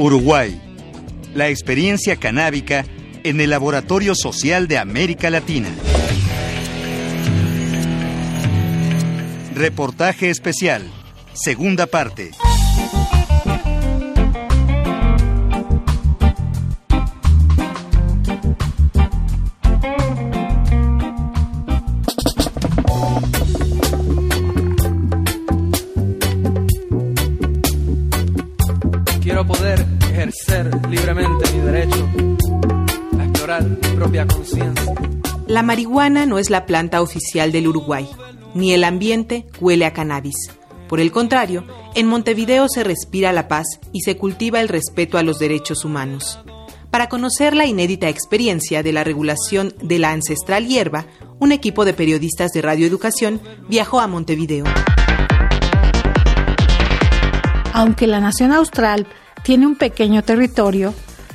[0.00, 0.58] Uruguay.
[1.34, 2.86] La experiencia canábica
[3.22, 5.68] en el Laboratorio Social de América Latina.
[9.54, 10.90] Reportaje especial.
[11.34, 12.30] Segunda parte.
[34.26, 34.94] Propia conciencia.
[35.46, 38.08] La marihuana no es la planta oficial del Uruguay,
[38.54, 40.36] ni el ambiente huele a cannabis.
[40.88, 45.22] Por el contrario, en Montevideo se respira la paz y se cultiva el respeto a
[45.22, 46.40] los derechos humanos.
[46.90, 51.06] Para conocer la inédita experiencia de la regulación de la ancestral hierba,
[51.38, 54.64] un equipo de periodistas de Radio Educación viajó a Montevideo.
[57.72, 59.06] Aunque la nación austral
[59.44, 60.92] tiene un pequeño territorio,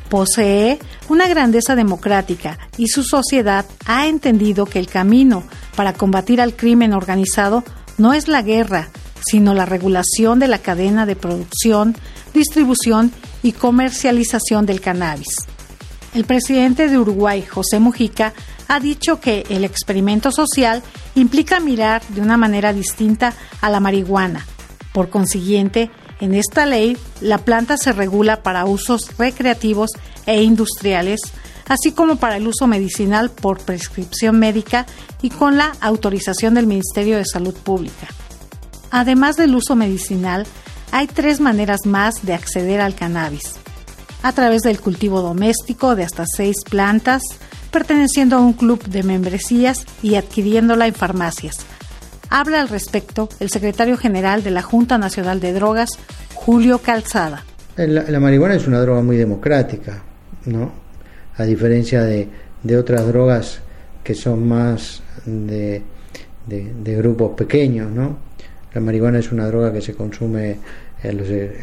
[0.09, 5.43] posee una grandeza democrática y su sociedad ha entendido que el camino
[5.75, 7.63] para combatir al crimen organizado
[7.97, 8.89] no es la guerra,
[9.25, 11.95] sino la regulación de la cadena de producción,
[12.33, 13.11] distribución
[13.43, 15.45] y comercialización del cannabis.
[16.13, 18.33] El presidente de Uruguay, José Mujica,
[18.67, 20.81] ha dicho que el experimento social
[21.13, 24.45] implica mirar de una manera distinta a la marihuana.
[24.93, 29.91] Por consiguiente, en esta ley, la planta se regula para usos recreativos
[30.25, 31.19] e industriales,
[31.67, 34.85] así como para el uso medicinal por prescripción médica
[35.21, 38.07] y con la autorización del Ministerio de Salud Pública.
[38.91, 40.45] Además del uso medicinal,
[40.91, 43.55] hay tres maneras más de acceder al cannabis.
[44.23, 47.21] A través del cultivo doméstico de hasta seis plantas,
[47.71, 51.65] perteneciendo a un club de membresías y adquiriéndola en farmacias.
[52.37, 55.87] Habla al respecto el secretario general de la Junta Nacional de Drogas,
[56.33, 57.45] Julio Calzada.
[57.77, 60.03] La, la marihuana es una droga muy democrática,
[60.43, 60.69] ¿no?
[61.37, 62.27] A diferencia de,
[62.77, 63.61] otras drogas
[64.03, 65.81] que son más de,
[66.97, 68.17] grupos pequeños, ¿no?
[68.73, 70.57] La marihuana es una droga que se consume
[71.03, 71.17] en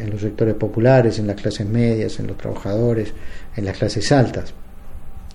[0.09, 3.13] los, sectores populares, en las clases medias, en los trabajadores,
[3.55, 4.55] en las clases altas.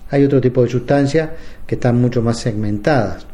[0.09, 1.29] Hay otro tipo de sustancias
[1.65, 3.28] que están mucho más segmentadas.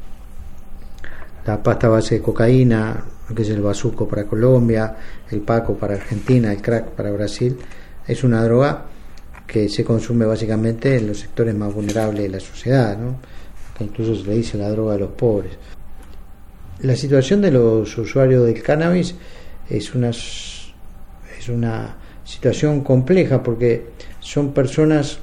[1.45, 3.03] La pasta base de cocaína,
[3.35, 4.95] que es el bazuco para Colombia,
[5.29, 7.57] el paco para Argentina, el crack para Brasil,
[8.07, 8.85] es una droga
[9.45, 13.19] que se consume básicamente en los sectores más vulnerables de la sociedad, ¿no?
[13.79, 15.53] incluso se le dice la droga de los pobres.
[16.81, 19.15] La situación de los usuarios del cannabis
[19.69, 25.19] es una, es una situación compleja porque son personas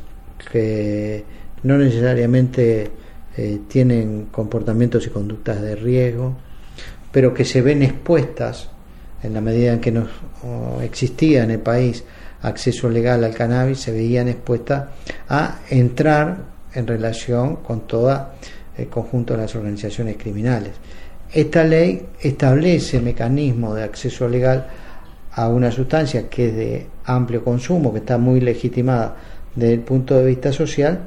[0.50, 1.24] que
[1.62, 2.90] no necesariamente
[3.36, 6.34] eh, tienen comportamientos y conductas de riesgo,
[7.10, 8.68] pero que se ven expuestas
[9.22, 10.06] en la medida en que no
[10.82, 12.04] existía en el país
[12.42, 14.88] acceso legal al cannabis, se veían expuestas
[15.28, 16.38] a entrar
[16.74, 18.30] en relación con todo
[18.76, 20.72] el conjunto de las organizaciones criminales.
[21.32, 24.66] Esta ley establece mecanismos de acceso legal
[25.32, 29.16] a una sustancia que es de amplio consumo, que está muy legitimada
[29.54, 31.00] desde el punto de vista social.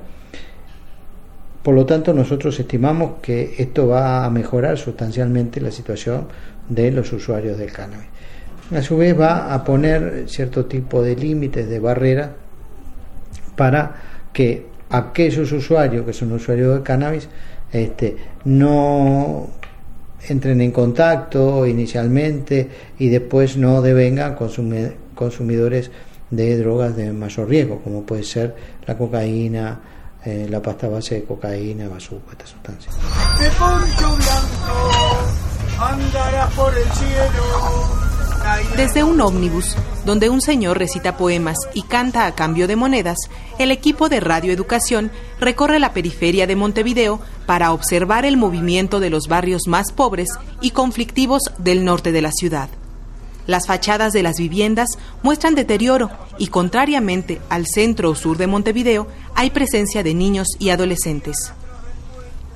[1.66, 6.28] Por lo tanto, nosotros estimamos que esto va a mejorar sustancialmente la situación
[6.70, 8.06] de los usuarios del cannabis.
[8.72, 12.30] A su vez va a poner cierto tipo de límites, de barreras,
[13.56, 13.96] para
[14.32, 17.30] que aquellos usuarios que son usuarios del cannabis
[17.74, 19.48] este, no
[20.30, 24.36] entren en contacto inicialmente y después no devengan
[25.16, 25.90] consumidores
[26.30, 28.54] de drogas de mayor riesgo, como puede ser
[28.86, 29.80] la cocaína,
[30.26, 32.96] eh, la pasta base de cocaína, estas sustancias.
[36.56, 38.06] por el cielo.
[38.78, 39.76] Desde un ómnibus,
[40.06, 43.18] donde un señor recita poemas y canta a cambio de monedas,
[43.58, 49.10] el equipo de Radio Educación recorre la periferia de Montevideo para observar el movimiento de
[49.10, 50.30] los barrios más pobres
[50.62, 52.70] y conflictivos del norte de la ciudad.
[53.48, 54.90] Las fachadas de las viviendas
[55.24, 60.70] muestran deterioro y, contrariamente al centro o sur de Montevideo, hay presencia de niños y
[60.70, 61.54] adolescentes.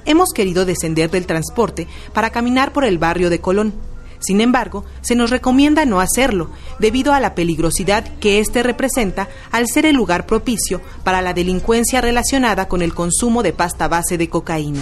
[0.06, 3.74] Hemos querido descender del transporte para caminar por el barrio de Colón
[4.19, 9.68] sin embargo, se nos recomienda no hacerlo, debido a la peligrosidad que éste representa al
[9.68, 14.30] ser el lugar propicio para la delincuencia relacionada con el consumo de pasta base de
[14.30, 14.81] cocaína.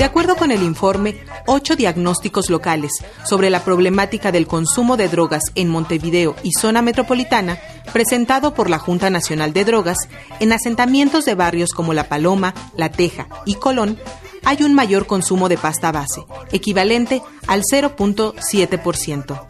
[0.00, 2.90] De acuerdo con el informe, ocho diagnósticos locales
[3.22, 7.58] sobre la problemática del consumo de drogas en Montevideo y zona metropolitana,
[7.92, 9.98] presentado por la Junta Nacional de Drogas,
[10.38, 13.98] en asentamientos de barrios como La Paloma, La Teja y Colón,
[14.42, 19.46] hay un mayor consumo de pasta base, equivalente al 0.7%.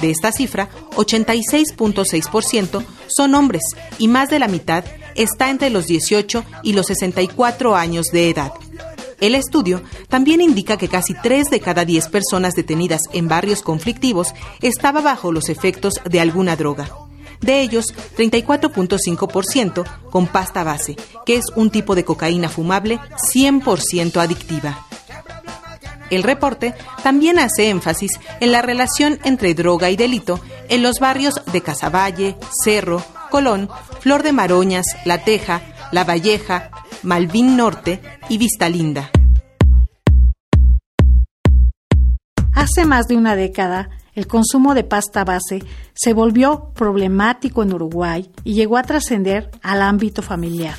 [0.00, 3.62] De esta cifra, 86.6% son hombres
[3.98, 4.86] y más de la mitad
[5.16, 8.52] está entre los 18 y los 64 años de edad.
[9.22, 14.34] El estudio también indica que casi 3 de cada 10 personas detenidas en barrios conflictivos
[14.62, 16.88] estaba bajo los efectos de alguna droga.
[17.40, 22.98] De ellos, 34.5% con pasta base, que es un tipo de cocaína fumable
[23.32, 24.86] 100% adictiva.
[26.10, 31.40] El reporte también hace énfasis en la relación entre droga y delito en los barrios
[31.52, 33.70] de Casaballe, Cerro, Colón,
[34.00, 36.70] Flor de Maroñas, La Teja, La Valleja,
[37.02, 39.10] Malvin Norte y Vista Linda.
[42.54, 45.62] Hace más de una década, el consumo de pasta base
[45.94, 50.74] se volvió problemático en Uruguay y llegó a trascender al ámbito familiar.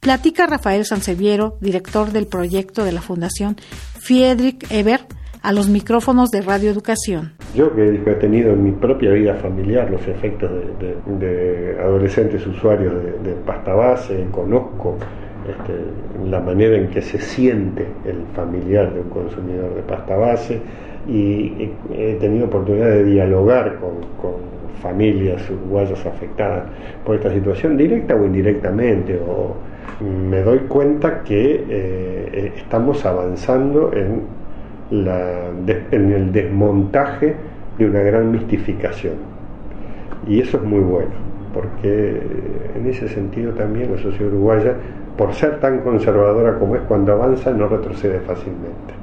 [0.00, 3.56] Platica Rafael Sanseviero, director del proyecto de la Fundación
[3.98, 5.06] Friedrich Eber,
[5.42, 7.34] a los micrófonos de Radio Educación.
[7.54, 10.50] Yo que he tenido en mi propia vida familiar los efectos
[10.80, 14.96] de, adolescentes usuarios de, pasta base, conozco
[15.48, 20.58] este, la manera en que se siente el familiar de un consumidor de pasta base
[21.06, 26.64] y he tenido oportunidad de dialogar con, familias uruguayas afectadas
[27.06, 29.54] por esta situación, directa o indirectamente, o
[30.04, 34.24] me doy cuenta que eh, estamos avanzando en,
[34.90, 37.34] el desmontaje
[37.78, 39.14] de una gran mistificación.
[40.28, 41.12] Y eso es muy bueno,
[41.54, 42.20] porque
[42.76, 44.74] en ese sentido también la sociedad uruguaya
[45.16, 48.94] por ser tan conservadora como es, cuando avanza no retrocede fácilmente.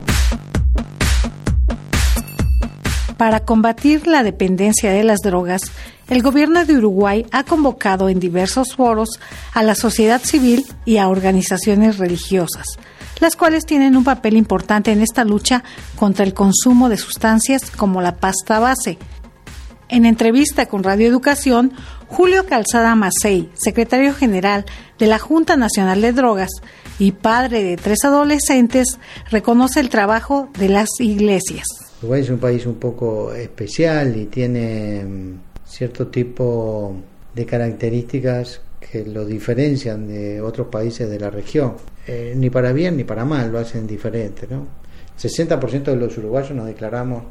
[3.17, 5.61] Para combatir la dependencia de las drogas,
[6.09, 9.19] el gobierno de Uruguay ha convocado en diversos foros
[9.53, 12.65] a la sociedad civil y a organizaciones religiosas,
[13.19, 15.63] las cuales tienen un papel importante en esta lucha
[15.95, 18.97] contra el consumo de sustancias como la pasta base,
[19.87, 21.73] en entrevista con Radio Educación,
[22.11, 24.65] Julio Calzada Macei, secretario general
[24.99, 26.49] de la Junta Nacional de Drogas
[26.99, 28.99] y padre de tres adolescentes,
[29.29, 31.63] reconoce el trabajo de las iglesias.
[32.01, 36.97] Uruguay es un país un poco especial y tiene mm, cierto tipo
[37.33, 41.77] de características que lo diferencian de otros países de la región.
[42.05, 44.47] Eh, ni para bien ni para mal lo hacen diferente.
[44.49, 44.67] ¿no?
[45.17, 47.23] 60% de los uruguayos nos declaramos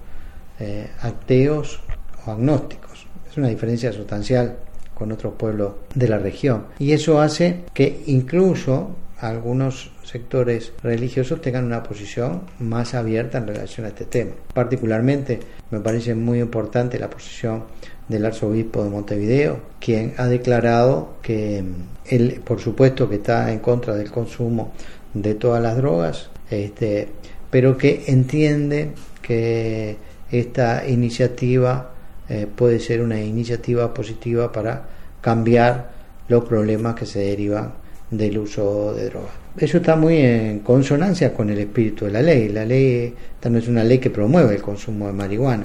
[0.59, 1.81] eh, ateos
[2.25, 3.07] o agnósticos.
[3.31, 4.57] Es una diferencia sustancial
[5.01, 6.67] con otros pueblos de la región.
[6.79, 13.87] Y eso hace que incluso algunos sectores religiosos tengan una posición más abierta en relación
[13.87, 14.33] a este tema.
[14.53, 17.65] Particularmente me parece muy importante la posición
[18.09, 21.65] del arzobispo de Montevideo, quien ha declarado que
[22.05, 24.75] él, por supuesto, que está en contra del consumo
[25.15, 27.09] de todas las drogas, este,
[27.51, 28.91] pero que entiende
[29.23, 29.97] que
[30.31, 31.95] esta iniciativa
[32.33, 34.85] eh, puede ser una iniciativa positiva para
[35.21, 35.91] cambiar
[36.29, 37.73] los problemas que se derivan
[38.09, 39.33] del uso de drogas.
[39.59, 42.49] Eso está muy en consonancia con el espíritu de la ley.
[42.49, 45.65] La ley, esta no es una ley que promueve el consumo de marihuana,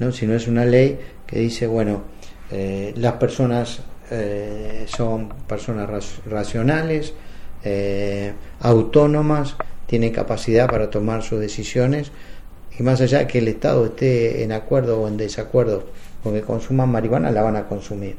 [0.00, 0.12] ¿no?
[0.12, 2.02] sino es una ley que dice, bueno,
[2.50, 3.80] eh, las personas
[4.10, 5.88] eh, son personas
[6.26, 7.14] racionales,
[8.60, 9.56] autónomas,
[9.86, 12.12] tienen capacidad para tomar sus decisiones
[12.78, 15.84] y más allá de que el Estado esté en acuerdo o en desacuerdo
[16.22, 18.16] con que consuman marihuana, la van a consumir.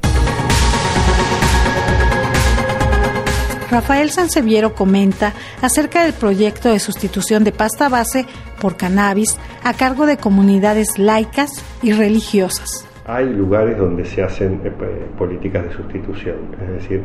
[3.73, 8.27] Rafael Sanseviero comenta acerca del proyecto de sustitución de pasta base
[8.61, 11.49] por cannabis a cargo de comunidades laicas
[11.81, 12.87] y religiosas.
[13.05, 14.71] Hay lugares donde se hacen eh,
[15.17, 17.03] políticas de sustitución, es decir,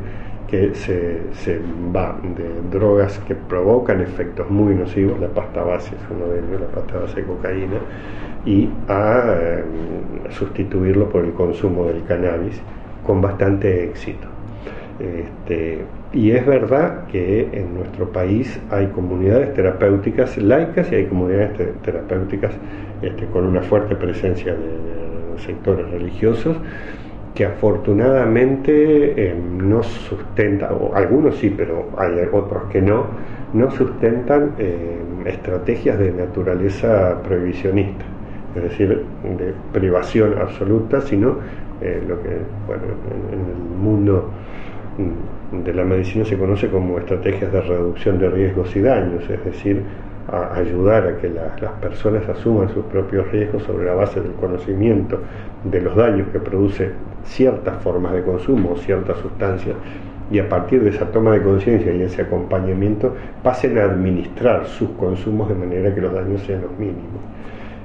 [0.49, 1.61] que se, se,
[1.95, 6.61] va de drogas que provocan efectos muy nocivos, la pasta base es uno de ellos,
[6.61, 7.78] la pasta base de cocaína,
[8.47, 9.64] y a eh,
[10.31, 12.61] sustituirlo por el consumo del cannabis
[13.05, 14.26] con bastante éxito.
[14.99, 21.52] Este, y es verdad que en nuestro país hay comunidades terapéuticas laicas y hay comunidades
[21.83, 22.52] terapéuticas
[23.02, 26.57] este, con una fuerte presencia de sectores religiosos
[27.35, 33.07] que afortunadamente eh, no sustentan, o algunos sí, pero hay otros que no,
[33.53, 38.05] no sustentan eh, estrategias de naturaleza prohibicionista,
[38.57, 39.05] es decir,
[39.39, 41.37] de privación absoluta, sino
[41.81, 42.31] eh, lo que
[42.67, 42.83] bueno,
[43.33, 44.31] en, el mundo
[44.99, 49.45] mm, de la medicina se conoce como estrategias de reducción de riesgos y daños, es
[49.45, 49.83] decir,
[50.29, 55.21] a ayudar a que las personas asuman sus propios riesgos sobre la base del conocimiento
[55.65, 56.91] de los daños que produce
[57.25, 59.77] ciertas formas de consumo, ciertas sustancias,
[60.31, 64.91] y a partir de esa toma de conciencia y ese acompañamiento pasen a administrar sus
[64.91, 67.23] consumos de manera que los daños sean los mínimos.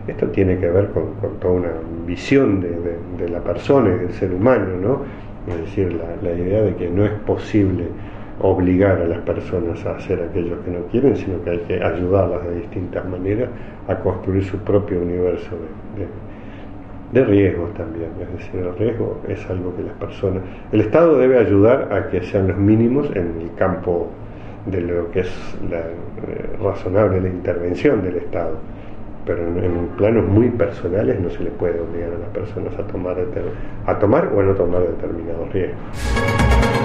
[0.07, 1.71] Esto tiene que ver con, toda una
[2.05, 5.01] visión de, la persona y del ser humano, ¿no?
[5.47, 7.85] Es decir, la, idea de que no es posible
[8.39, 12.43] obligar a las personas a hacer aquello que no quieren, sino que hay que ayudarlas
[12.45, 13.49] de distintas maneras
[13.87, 15.51] a construir su propio universo
[17.11, 18.09] de, riesgos también.
[18.19, 20.41] Es decir, el riesgo es algo que las personas...
[20.71, 24.09] El Estado debe ayudar a que sean los mínimos en el campo
[24.65, 28.57] de lo que es la, eh, razonable la intervención del Estado
[29.25, 33.17] pero en, planos muy personales no se le puede obligar a las personas a tomar,
[33.85, 36.82] a tomar o a no tomar determinados riesgos.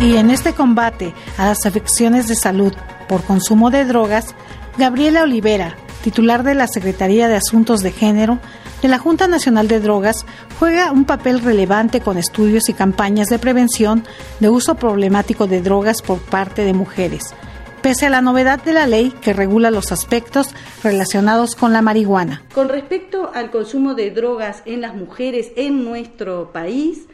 [0.00, 2.72] Y en este combate a las afecciones de salud
[3.08, 4.34] por consumo de drogas,
[4.76, 8.38] Gabriela Olivera, titular de la Secretaría de Asuntos de Género
[8.80, 10.24] de la Junta Nacional de Drogas,
[10.60, 14.04] juega un papel relevante con estudios y campañas de prevención
[14.38, 17.34] de uso problemático de drogas por parte de mujeres
[17.82, 22.42] pese a la novedad de la ley que regula los aspectos relacionados con la marihuana.
[22.52, 27.06] Con respecto al consumo de drogas en las mujeres en nuestro país,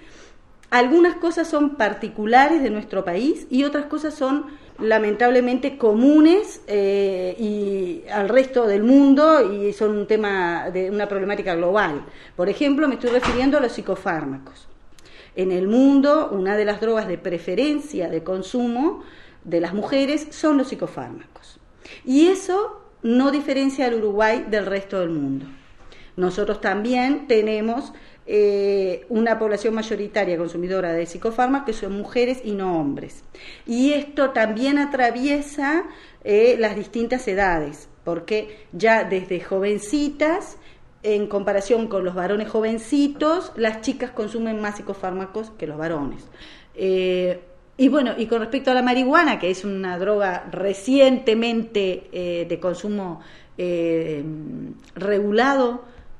[0.74, 4.46] algunas cosas son particulares de nuestro país y otras cosas son
[4.80, 11.54] lamentablemente comunes eh, y al resto del mundo y son un tema de una problemática
[11.54, 12.04] global.
[12.34, 14.66] Por ejemplo, me estoy refiriendo a los psicofármacos.
[15.36, 19.04] En el mundo, una de las drogas de preferencia de consumo
[19.44, 21.60] de las mujeres son los psicofármacos.
[22.04, 25.46] Y eso no diferencia al Uruguay del resto del mundo.
[26.16, 27.92] Nosotros también tenemos
[28.26, 33.22] eh, una población mayoritaria consumidora de psicofármacos que son mujeres y no hombres.
[33.66, 35.84] Y esto también atraviesa
[36.24, 40.56] eh, las distintas edades, porque ya desde jovencitas,
[41.02, 46.24] en comparación con los varones jovencitos, las chicas consumen más psicofármacos que los varones.
[46.74, 47.42] Eh,
[47.76, 53.20] y bueno, y con respecto a la marihuana, que es una droga recientemente de consumo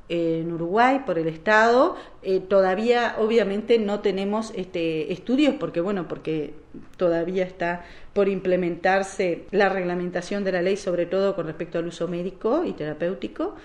[0.09, 6.55] en Uruguay por el Estado, eh, todavía obviamente no tenemos este, estudios porque bueno, porque
[6.97, 12.07] todavía está por implementarse la reglamentación de la ley, sobre todo con respecto al uso
[12.09, 13.57] médico y terapéutico.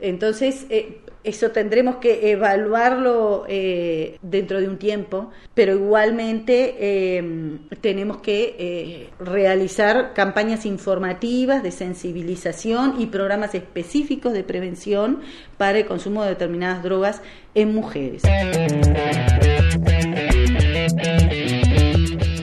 [0.00, 8.18] Entonces, eh, eso tendremos que evaluarlo eh, dentro de un tiempo, pero igualmente eh, tenemos
[8.18, 15.20] que realizar campañas informativas de sensibilización y programas específicos de prevención
[15.56, 17.20] para el consumo de determinadas drogas
[17.54, 18.22] en mujeres.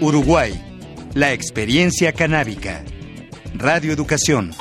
[0.01, 0.53] Uruguay,
[1.13, 2.83] la experiencia canábica.
[3.55, 4.51] Radio Educación.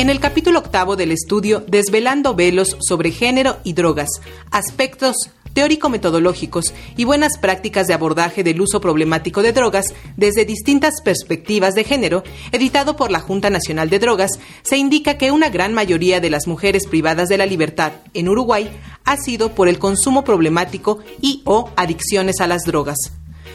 [0.00, 4.08] En el capítulo octavo del estudio Desvelando velos sobre género y drogas,
[4.50, 5.14] aspectos
[5.52, 9.84] teórico-metodológicos y buenas prácticas de abordaje del uso problemático de drogas
[10.16, 14.30] desde distintas perspectivas de género, editado por la Junta Nacional de Drogas,
[14.62, 18.70] se indica que una gran mayoría de las mujeres privadas de la libertad en Uruguay
[19.04, 22.96] ha sido por el consumo problemático y o adicciones a las drogas.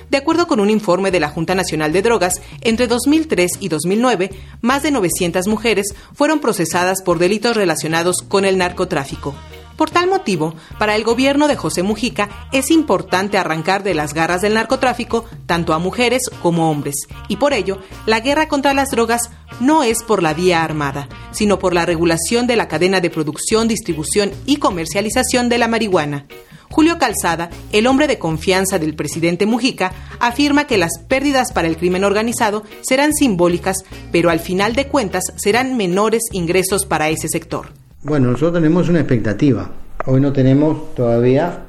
[0.10, 4.32] De acuerdo con un informe de la Junta Nacional de Drogas, entre 2003 y 2009,
[4.62, 9.34] más de 900 mujeres fueron procesadas por delitos relacionados con el narcotráfico.
[9.76, 14.42] Por tal motivo, para el gobierno de José Mujica es importante arrancar de las garras
[14.42, 16.96] del narcotráfico tanto a mujeres como hombres,
[17.28, 21.60] y por ello, la guerra contra las drogas no es por la vía armada, sino
[21.60, 26.26] por la regulación de la cadena de producción, distribución y comercialización de la marihuana.
[26.70, 31.78] Julio Calzada, el hombre de confianza del presidente Mujica, afirma que las pérdidas para el
[31.78, 33.78] crimen organizado serán simbólicas,
[34.12, 37.68] pero al final de cuentas serán menores ingresos para ese sector.
[38.04, 39.72] Bueno, nosotros tenemos una expectativa.
[40.06, 41.66] Hoy no tenemos todavía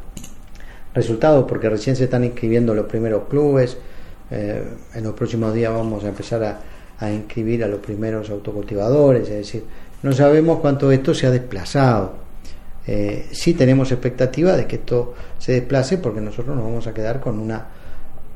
[0.95, 3.77] resultados porque recién se están inscribiendo los primeros clubes.
[4.31, 6.61] Eh, en los próximos días vamos a empezar a,
[6.99, 9.65] a inscribir a los primeros autocultivadores, es decir,
[10.03, 12.26] no sabemos cuánto esto se ha desplazado
[12.87, 17.21] eh, sí tenemos expectativa de que esto se desplace porque nosotros nos vamos a quedar
[17.21, 17.67] con una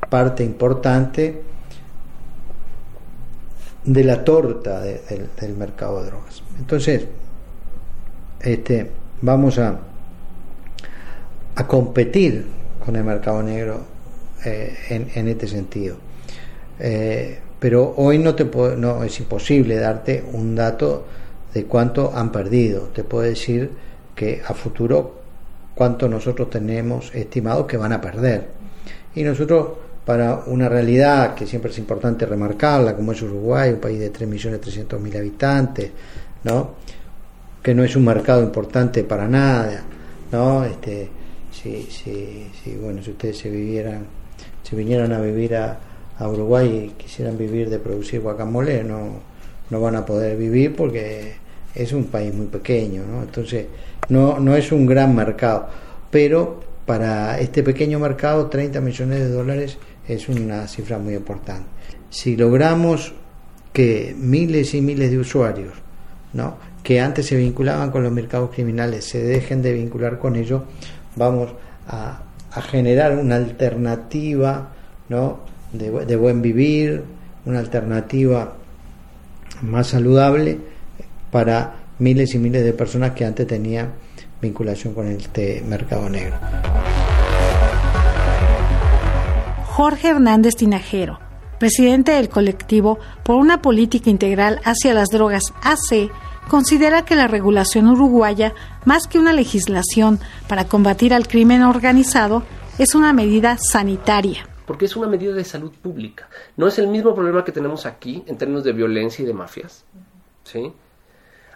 [0.08, 1.42] parte importante
[3.84, 6.42] de la torta del mercado de drogas.
[6.58, 7.06] Entonces,
[8.40, 8.90] este,
[9.22, 9.78] vamos a,
[11.54, 12.46] a competir
[12.84, 13.80] con el mercado negro
[14.44, 15.96] eh, en, este sentido.
[16.78, 21.06] Eh, pero hoy no, te no es imposible darte un dato
[21.52, 22.84] de cuánto han perdido.
[22.94, 23.70] Te puedo decir
[24.20, 25.14] que a futuro
[25.74, 28.48] cuánto nosotros tenemos estimado que van a perder.
[29.14, 29.68] Y nosotros,
[30.04, 35.16] para una realidad que siempre es importante remarcarla, como es Uruguay, un país de 3.300.000
[35.16, 35.90] habitantes,
[36.44, 36.72] ¿no?
[37.62, 39.84] que no es un mercado importante para nada,
[40.30, 40.66] ¿no?
[40.66, 41.08] este,
[41.50, 44.04] si, si, bueno, si ustedes se vivieran,
[44.62, 45.78] si vinieran a vivir a,
[46.18, 49.12] a Uruguay y quisieran vivir de producir guacamole, no,
[49.70, 51.36] no van a poder vivir porque
[51.74, 53.22] es un país muy pequeño, ¿no?
[53.22, 53.66] Entonces,
[54.08, 55.68] no, no es un gran mercado,
[56.10, 61.68] pero para este pequeño mercado 30 millones de dólares es una cifra muy importante.
[62.10, 63.12] Si logramos
[63.72, 65.74] que miles y miles de usuarios,
[66.32, 66.56] ¿no?
[66.82, 70.62] que antes se vinculaban con los mercados criminales, se dejen de vincular con ellos,
[71.14, 71.52] vamos
[71.86, 72.22] a,
[72.68, 74.72] generar una alternativa
[75.08, 75.38] ¿no?
[75.72, 77.04] de, de buen vivir,
[77.44, 78.56] una alternativa
[79.62, 80.58] más saludable
[81.30, 83.92] para miles y miles de personas que antes tenían
[84.40, 86.36] vinculación con este mercado negro.
[89.66, 91.20] Jorge Hernández Tinajero,
[91.58, 96.10] presidente del colectivo por una política integral hacia las drogas AC,
[96.48, 100.18] considera que la regulación uruguaya, más que una legislación
[100.48, 102.42] para combatir al crimen organizado,
[102.78, 104.48] es una medida sanitaria.
[104.66, 106.28] Porque es una medida de salud pública.
[106.56, 109.84] No es el mismo problema que tenemos aquí en términos de violencia y de mafias.
[110.44, 110.72] ¿sí?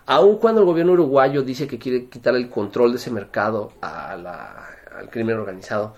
[0.07, 5.11] Aun cuando el gobierno uruguayo dice que quiere quitar el control de ese mercado al
[5.11, 5.95] crimen organizado,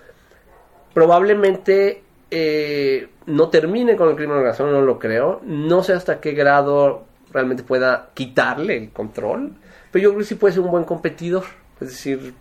[0.93, 5.41] probablemente eh, no termine con el crimen organizado, no lo creo.
[5.43, 9.53] No sé hasta qué grado realmente pueda quitarle el control,
[9.91, 11.43] pero yo creo que sí puede ser un buen competidor.
[11.79, 12.33] Es decir,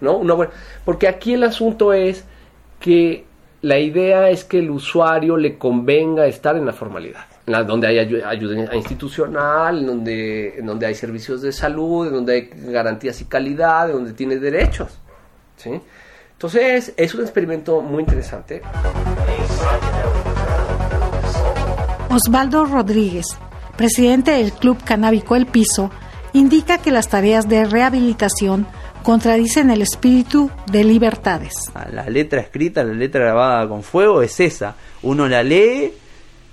[0.00, 0.16] ¿no?
[0.16, 0.52] Una buena,
[0.84, 2.24] porque aquí el asunto es
[2.80, 3.24] que
[3.62, 7.26] la idea es que el usuario le convenga estar en la formalidad,
[7.66, 12.50] donde hay ayuda, institucional, en donde, en donde hay servicios de salud, en donde hay
[12.70, 14.98] garantías y calidad, en donde tiene derechos.
[15.56, 15.80] ¿sí?
[16.32, 18.62] Entonces, es un experimento muy interesante.
[22.10, 23.26] Osvaldo Rodríguez,
[23.76, 25.90] presidente del Club Canábico El Piso,
[26.32, 28.66] indica que las tareas de rehabilitación
[29.02, 31.54] contradicen el espíritu de libertades.
[31.92, 34.74] La letra escrita, la letra grabada con fuego es esa.
[35.02, 35.92] Uno la lee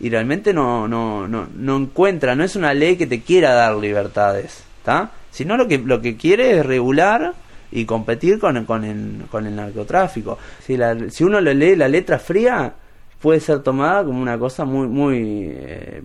[0.06, 3.76] y realmente no, no, no, no encuentra, no es una ley que te quiera dar
[3.76, 5.10] libertades, ¿está?
[5.32, 7.34] Sino lo que, lo que quiere es regular
[7.72, 10.38] y competir con, con, el, con el narcotráfico.
[10.62, 10.78] Si,
[11.10, 12.72] si uno le lee la letra fría,
[13.20, 16.04] puede ser tomada como una cosa muy, muy eh,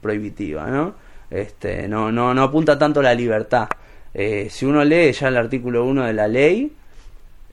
[0.00, 0.94] prohibitiva, ¿no?
[1.28, 3.66] Este, no, no, no apunta tanto a la libertad.
[4.14, 6.72] Eh, si uno lee ya el artículo 1 de la ley,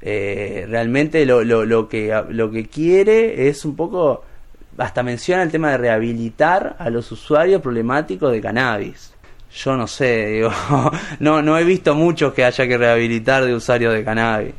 [0.02, 4.24] eh, realmente lo, lo, lo, que, lo que quiere es un poco,
[4.78, 9.13] hasta menciona el tema de rehabilitar a los usuarios problemáticos de cannabis
[9.58, 10.52] yo no sé, digo,
[11.20, 14.54] no, no he visto muchos que haya que rehabilitar de usuarios de cannabis.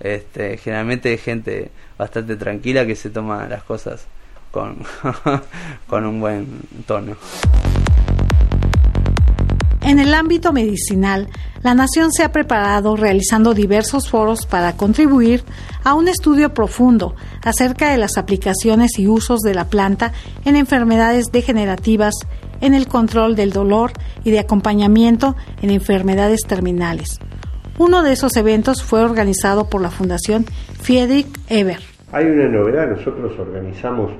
[0.00, 4.06] Este, generalmente hay gente bastante tranquila que se toma las cosas
[4.50, 4.78] con,
[5.86, 6.46] con un buen
[6.86, 7.16] tono.
[9.84, 11.28] En el ámbito medicinal,
[11.62, 15.42] la Nación se ha preparado realizando diversos foros para contribuir
[15.82, 20.12] a un estudio profundo acerca de las aplicaciones y usos de la planta
[20.44, 22.14] en enfermedades degenerativas
[22.60, 23.92] en el control del dolor
[24.22, 27.18] y de acompañamiento en enfermedades terminales.
[27.76, 30.44] Uno de esos eventos fue organizado por la Fundación
[30.80, 31.80] Friedrich Eber.
[32.12, 34.12] Hay una novedad, nosotros organizamos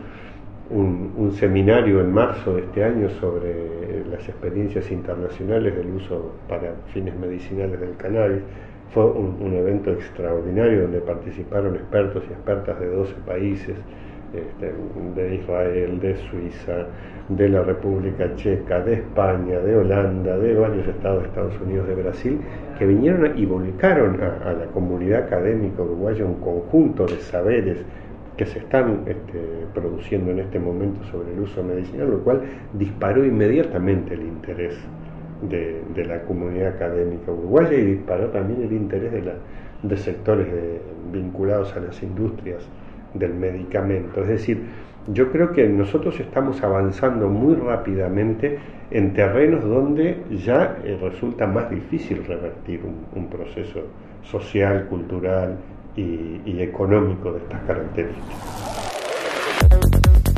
[0.73, 7.15] un, seminario en marzo de este año sobre las experiencias internacionales del uso para fines
[7.19, 8.43] medicinales del cannabis.
[8.93, 13.77] Fue un evento extraordinario donde participaron expertos y expertas de 12 países
[14.33, 14.73] este,
[15.15, 16.87] de Israel, de Suiza,
[17.29, 21.95] de la República Checa, de España, de Holanda, de varios estados de Estados Unidos, de
[21.97, 22.41] Brasil,
[22.79, 27.85] que vinieron y volcaron a, la comunidad académica uruguaya un conjunto de saberes
[28.37, 32.43] que se están este, produciendo en este momento sobre el uso medicinal, lo cual
[32.73, 34.75] disparó inmediatamente el interés
[35.49, 39.23] de, la comunidad académica uruguaya y disparó también el interés de,
[39.83, 40.47] de sectores
[41.13, 42.63] vinculados a las industrias
[43.15, 44.23] del medicamento.
[44.23, 44.63] Es decir,
[45.09, 48.59] yo creo que nosotros estamos avanzando muy rápidamente
[48.91, 52.83] en terrenos donde ya eh, resulta más difícil revertir
[53.15, 53.81] un, proceso
[54.23, 55.57] social, cultural
[55.97, 58.63] y, y económico de estas características.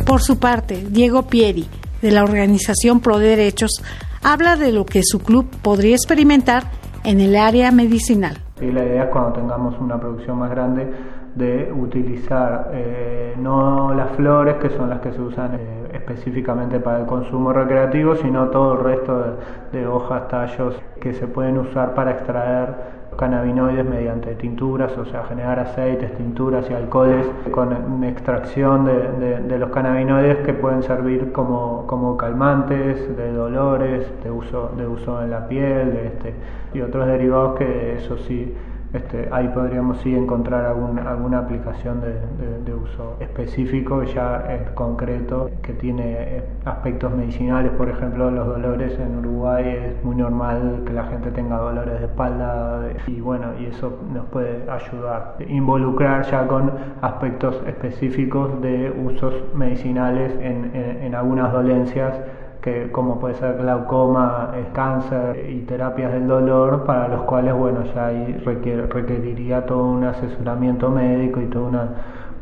[0.06, 1.66] Por su parte, Diego Pieri,
[2.02, 3.82] de la organización Pro Derechos,
[4.22, 6.64] habla de lo que su club podría experimentar
[7.04, 8.38] en el área medicinal.
[8.60, 10.88] Y la idea es cuando tengamos una producción más grande
[11.34, 17.00] de utilizar eh, no las flores que son las que se usan eh, específicamente para
[17.00, 19.36] el consumo recreativo, sino todo el resto
[19.72, 25.58] de, hojas, tallos que se pueden usar para extraer cannabinoides mediante tinturas, o sea, generar
[25.58, 32.16] aceites, tinturas y alcoholes con extracción de, de, los cannabinoides que pueden servir como, como,
[32.16, 36.34] calmantes de dolores, de uso, de uso en la piel este,
[36.74, 38.54] y otros derivados que eso sí
[38.94, 46.16] este, ahí podríamos sí encontrar alguna aplicación de, uso específico, ya es concreto, que tiene
[46.18, 51.30] eh, aspectos medicinales, por ejemplo, los dolores en Uruguay es muy normal que la gente
[51.30, 55.36] tenga dolores de espalda y bueno, y eso nos puede ayudar.
[55.48, 62.18] Involucrar ya con aspectos específicos de usos medicinales en, en algunas dolencias
[62.64, 68.06] que como puede ser glaucoma, cáncer y terapias del dolor, para los cuales bueno ya
[68.06, 71.88] ahí requeriría todo un asesoramiento médico y toda una,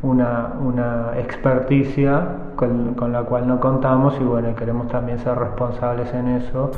[0.03, 6.15] una, una experticia con, con la cual no contamos y bueno, queremos también ser responsables
[6.15, 6.71] en eso.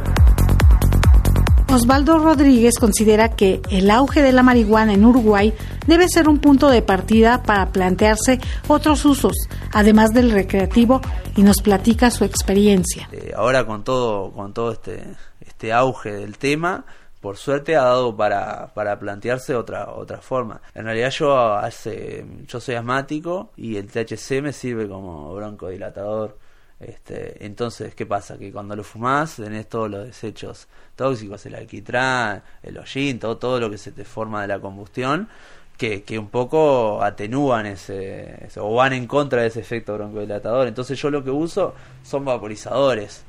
[1.75, 5.53] Osvaldo Rodríguez considera que el auge de la marihuana en Uruguay
[5.89, 9.33] debe ser un punto de partida para plantearse otros usos,
[9.73, 11.01] además del recreativo,
[11.35, 13.09] y nos platica su experiencia.
[13.11, 15.03] Eh, ahora con todo, con todo este,
[15.41, 16.85] este auge del tema,
[17.21, 20.61] por suerte ha dado para, para plantearse otra otra forma.
[20.77, 26.39] En realidad yo hace yo soy asmático y el THC me sirve como broncodilatador
[26.89, 28.39] este, entonces, ¿qué pasa?
[28.39, 33.61] Que cuando lo fumás tenés todos los desechos tóxicos, el alquitrán, el hollín, todo, todo
[33.61, 35.29] lo que se te forma de la combustión,
[35.77, 40.69] que, que un poco atenúan ese, o van en contra de ese efecto broncodilatador.
[40.69, 43.25] Entonces yo lo que uso son vaporizadores.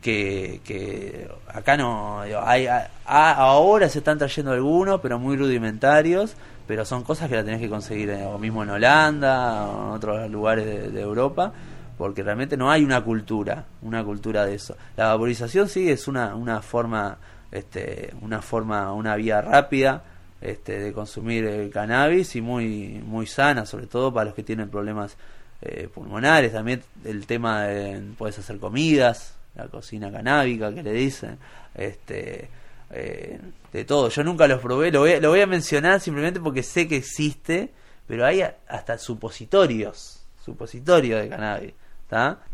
[0.00, 2.66] Que, que acá no hay,
[3.04, 6.36] ahora se están trayendo algunos pero muy rudimentarios
[6.66, 10.30] pero son cosas que la tenés que conseguir eh, mismo en Holanda o en otros
[10.30, 11.52] lugares de Europa
[12.00, 14.74] porque realmente no hay una cultura, una cultura de eso.
[14.96, 17.18] La vaporización sí es una, una forma,
[17.52, 20.02] este, una forma, una vía rápida
[20.40, 24.70] este, de consumir el cannabis y muy, muy sana, sobre todo para los que tienen
[24.70, 25.18] problemas
[25.60, 26.54] eh, pulmonares.
[26.54, 31.36] También el tema de puedes hacer comidas, la cocina canábica que le dicen,
[31.74, 32.48] este,
[32.92, 33.38] eh,
[33.74, 34.08] de todo.
[34.08, 37.74] Yo nunca los probé, lo voy, lo voy a mencionar simplemente porque sé que existe,
[38.06, 41.74] pero hay hasta supositorios, supositorios de cannabis.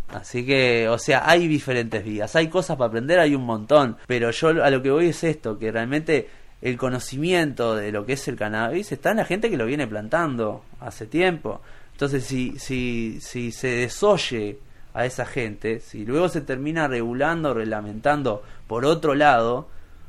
[0.09, 4.31] Así que, o sea, hay diferentes vías, hay cosas para aprender, hay un montón, pero
[4.31, 6.29] yo a lo que voy es esto, que realmente
[6.63, 9.87] el conocimiento de lo que es el cannabis está en la gente que lo viene
[9.87, 11.61] plantando hace tiempo.
[11.93, 14.59] Entonces, si, si, si se desoye
[14.95, 19.69] a esa gente, si luego se termina regulando, reglamentando por otro lado,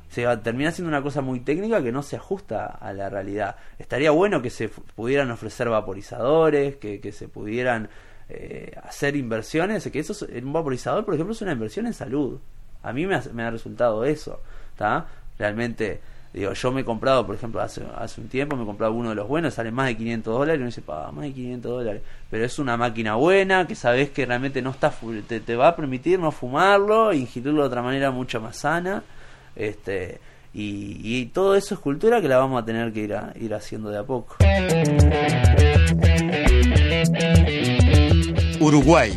[0.10, 3.58] se va, termina siendo una cosa muy técnica que no se ajusta a la realidad.
[3.80, 7.90] Estaría bueno que se pudieran ofrecer vaporizadores, que, que se pudieran
[8.30, 12.40] eh, hacer inversiones, que eso es, un vaporizador, por ejemplo, es una inversión en salud.
[12.84, 15.08] A mí me ha, resultado eso, ¿está?
[15.40, 16.02] Realmente,
[16.34, 19.10] digo, yo me he comprado, por ejemplo, hace, hace un tiempo me he comprado uno
[19.10, 21.72] de los buenos, sale más de 500 dólares, y uno dice, paga más de 500
[21.72, 24.94] dólares, pero es una máquina buena, que sabes que realmente no está,
[25.28, 29.04] te, te va a permitir no fumarlo, e ingerirlo de otra manera mucho más sana,
[29.56, 30.20] este,
[30.54, 33.54] y, y, todo eso es cultura que la vamos a tener que ir, a, ir
[33.54, 34.38] haciendo de a poco.
[38.60, 39.13] Uruguay,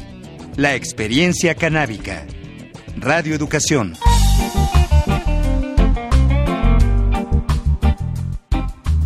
[0.56, 2.26] la experiencia canábica.
[2.98, 3.96] Radio Educación.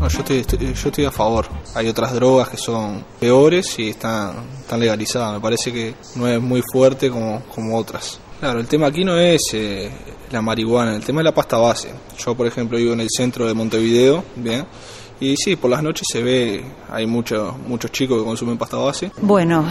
[0.08, 1.46] yo, estoy, yo estoy a favor.
[1.74, 5.34] Hay otras drogas que son peores y están, están legalizadas.
[5.34, 8.18] Me parece que no es muy fuerte como, como otras.
[8.40, 9.90] Claro, el tema aquí no es eh,
[10.30, 11.90] la marihuana, el tema es la pasta base.
[12.18, 14.66] Yo, por ejemplo, vivo en el centro de Montevideo, ¿bien?
[15.20, 19.12] Y sí, por las noches se ve, hay muchos muchos chicos que consumen pasta base.
[19.22, 19.64] Bueno,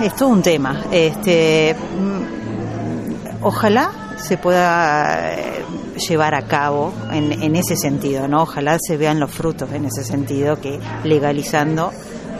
[0.00, 0.84] es todo un tema.
[0.92, 5.64] Este, mm, ojalá se pueda eh,
[6.08, 8.42] llevar a cabo en, en, ese sentido, ¿no?
[8.42, 11.92] Ojalá se vean los frutos en ese sentido, que legalizando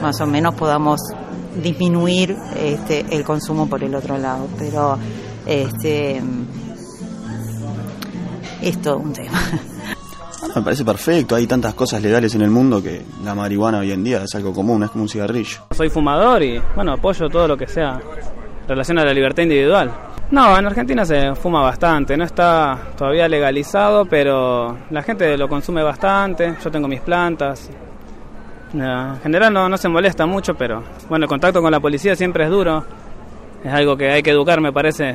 [0.03, 1.01] más o menos podamos
[1.63, 4.49] disminuir este, el consumo por el otro lado.
[4.59, 4.99] Pero
[5.47, 6.23] este,
[8.63, 9.41] es todo un tema.
[10.55, 14.05] Me parece perfecto, hay tantas cosas legales en el mundo que la marihuana hoy en
[14.05, 15.59] día es algo común, es como un cigarrillo.
[15.73, 18.01] Soy fumador y bueno, apoyo todo lo que sea
[18.67, 19.91] relación a la libertad individual.
[20.31, 25.83] No, en Argentina se fuma bastante, no está todavía legalizado, pero la gente lo consume
[25.83, 27.71] bastante, yo tengo mis plantas.
[28.75, 32.45] En general no, no se molesta mucho, pero bueno, el contacto con la policía siempre
[32.45, 32.85] es duro,
[33.65, 35.15] es algo que hay que educar, me parece.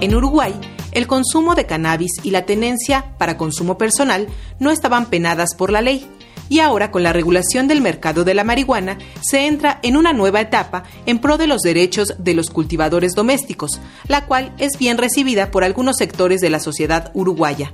[0.00, 0.54] En Uruguay,
[0.98, 4.26] el consumo de cannabis y la tenencia para consumo personal
[4.58, 6.04] no estaban penadas por la ley.
[6.48, 10.40] Y ahora, con la regulación del mercado de la marihuana, se entra en una nueva
[10.40, 15.50] etapa en pro de los derechos de los cultivadores domésticos, la cual es bien recibida
[15.50, 17.72] por algunos sectores de la sociedad uruguaya.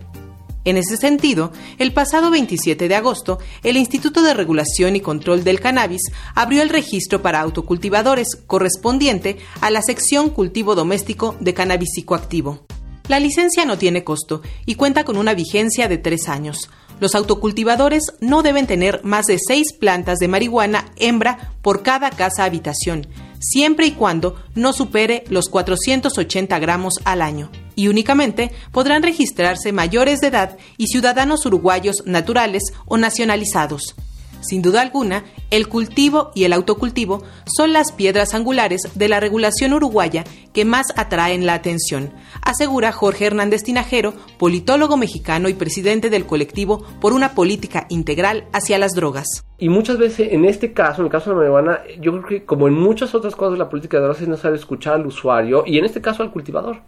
[0.67, 5.61] En ese sentido, el pasado 27 de agosto, el Instituto de Regulación y Control del
[5.61, 6.03] Cannabis
[6.35, 12.67] abrió el registro para autocultivadores correspondiente a la sección cultivo doméstico de cannabis psicoactivo.
[13.07, 16.71] La licencia no tiene costo y cuenta con una vigencia de tres años.
[17.01, 22.45] Los autocultivadores no deben tener más de seis plantas de marihuana hembra por cada casa
[22.45, 23.07] habitación,
[23.40, 27.51] siempre y cuando no supere los 480 gramos al año.
[27.75, 33.95] Y únicamente podrán registrarse mayores de edad y ciudadanos uruguayos naturales o nacionalizados.
[34.45, 37.23] Sin duda alguna, el cultivo y el autocultivo
[37.57, 43.25] son las piedras angulares de la regulación uruguaya que más atraen la atención, asegura Jorge
[43.25, 49.27] Hernández Tinajero, politólogo mexicano y presidente del colectivo por una política integral hacia las drogas.
[49.59, 52.45] Y muchas veces, en este caso, en el caso de la marihuana, yo creo que
[52.45, 55.65] como en muchas otras cosas de la política de drogas es necesario escuchar al usuario
[55.67, 56.81] y en este caso al cultivador.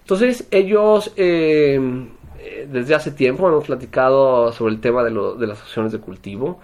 [0.00, 1.12] Entonces ellos...
[1.16, 2.08] Eh,
[2.58, 6.60] eh, desde hace tiempo hemos platicado sobre el tema de, de las asociaciones de cultivo.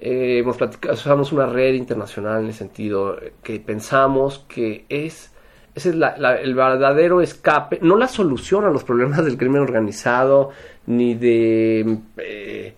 [0.00, 5.32] Eh, hemos platicado, usamos una red internacional en el sentido que pensamos que es,
[5.74, 10.50] ese es el verdadero escape, no la solución a los problemas del crimen organizado,
[10.86, 12.74] ni de eh,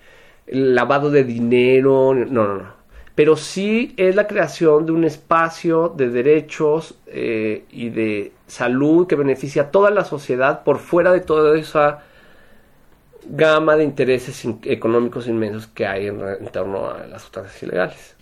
[0.47, 2.81] lavado de dinero, no, no, no.
[3.15, 9.63] Pero sí es la creación de un espacio de derechos y de salud que beneficia
[9.63, 12.03] a toda la sociedad por fuera de toda esa
[13.31, 16.19] gama de intereses económicos inmensos que hay en,
[16.53, 18.17] torno a las sustancias ilegales.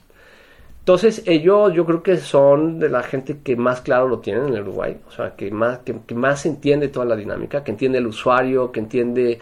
[0.81, 4.55] Entonces, ellos yo creo que son de la gente que más claro lo tienen en
[4.55, 8.07] el Uruguay, o sea, que más, que, más entiende toda la dinámica, que entiende el
[8.07, 9.38] usuario, que entiende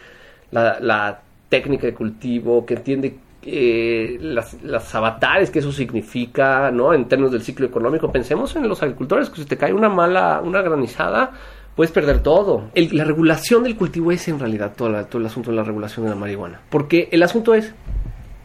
[0.50, 6.92] la, técnica de cultivo, que entiende eh, las, las, avatares que eso significa, ¿no?
[6.92, 8.10] En términos del ciclo económico.
[8.10, 11.30] Pensemos en los agricultores, que si te cae una mala, una granizada,
[11.76, 12.70] puedes perder todo.
[12.74, 16.10] la regulación del cultivo es en realidad todo, todo, el asunto de la regulación de
[16.10, 16.62] la marihuana.
[16.70, 17.72] Porque el asunto es,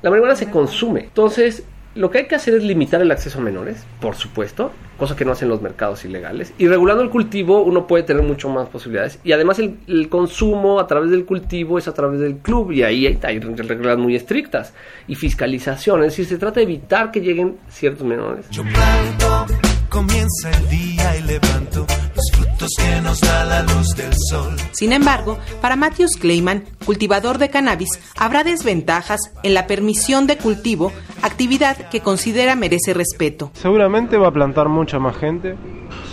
[0.02, 1.06] la marihuana se consume.
[1.06, 1.64] Entonces,
[1.96, 5.26] lo que hay que hacer es limitar el acceso a menores, por supuesto, cosa que
[5.26, 6.54] no hacen los mercados ilegales.
[6.58, 9.20] Y regulando el cultivo uno puede tener mucho más posibilidades.
[9.24, 13.08] Y además el, consumo a través del cultivo es a través del club y ahí
[13.08, 14.74] hay, hay, reglas muy estrictas.
[15.08, 18.50] Y fiscalización, es decir, se trata de evitar que lleguen ciertos menores.
[18.50, 18.64] Yo
[19.90, 21.86] comienza el día y levanto
[22.78, 24.56] que nos da la luz del sol.
[24.72, 30.92] Sin embargo, para Matthews Clayman, cultivador de cannabis, habrá desventajas en la permisión de cultivo,
[31.24, 33.52] actividad que considera merece respeto.
[33.54, 35.56] Seguramente va a plantar mucha más gente,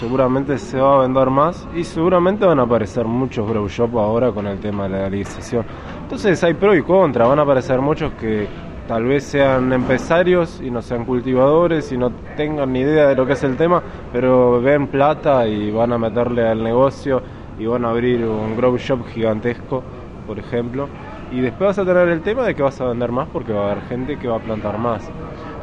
[0.00, 4.32] seguramente se va a vender más y seguramente van a aparecer muchos grow shop ahora
[4.32, 5.66] con el tema de la legalización.
[6.02, 8.48] Entonces hay pro y contra, van a aparecer muchos que
[8.88, 13.26] tal vez sean empresarios y no sean cultivadores y no tengan ni idea de lo
[13.26, 17.22] que es el tema, pero ven plata y van a meterle al negocio
[17.58, 19.82] y van a abrir un grow shop gigantesco,
[20.26, 20.88] por ejemplo.
[21.30, 23.68] Y después vas a tener el tema de que vas a vender más porque va
[23.68, 25.06] a haber gente que va a plantar más.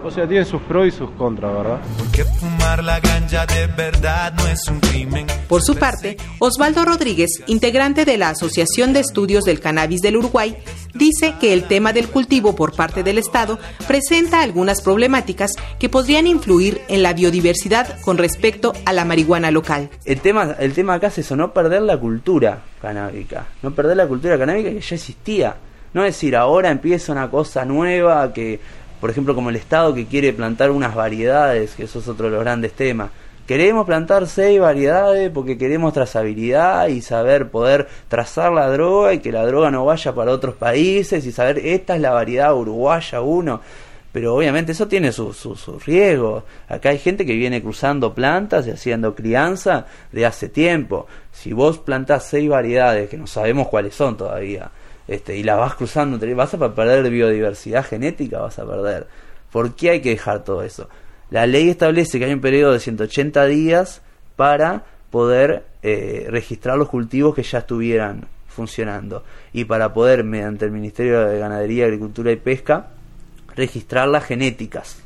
[0.05, 1.79] O sea, tiene sus pros y sus contras, ¿verdad?
[1.97, 5.25] Porque fumar la ganja de verdad no es un crimen.
[5.49, 10.57] Por su parte, Osvaldo Rodríguez, integrante de la Asociación de Estudios del Cannabis del Uruguay,
[10.93, 16.27] dice que el tema del cultivo por parte del Estado presenta algunas problemáticas que podrían
[16.27, 19.89] influir en la biodiversidad con respecto a la marihuana local.
[20.05, 24.07] El tema, el tema acá es eso, no perder la cultura canábica, no perder la
[24.07, 25.55] cultura canábica que ya existía.
[25.95, 28.59] No decir ahora empieza una cosa nueva que
[28.99, 32.33] por ejemplo, como el Estado que quiere plantar unas variedades, que eso es otro de
[32.33, 33.11] los grandes temas.
[33.47, 39.31] Queremos plantar seis variedades porque queremos trazabilidad y saber poder trazar la droga y que
[39.31, 43.61] la droga no vaya para otros países y saber esta es la variedad uruguaya uno.
[44.11, 46.43] Pero obviamente eso tiene sus su, su riesgos.
[46.67, 51.05] Acá hay gente que viene cruzando plantas y haciendo crianza de hace tiempo.
[51.31, 54.71] Si vos plantás seis variedades, que no sabemos cuáles son todavía,
[55.07, 59.07] este, y la vas cruzando, vas a perder biodiversidad genética, vas a perder.
[59.51, 60.89] ¿Por qué hay que dejar todo eso?
[61.29, 64.01] La ley establece que hay un periodo de 180 días
[64.35, 70.71] para poder eh, registrar los cultivos que ya estuvieran funcionando y para poder, mediante el
[70.71, 72.87] Ministerio de Ganadería, Agricultura y Pesca,
[73.55, 74.97] registrar las genéticas.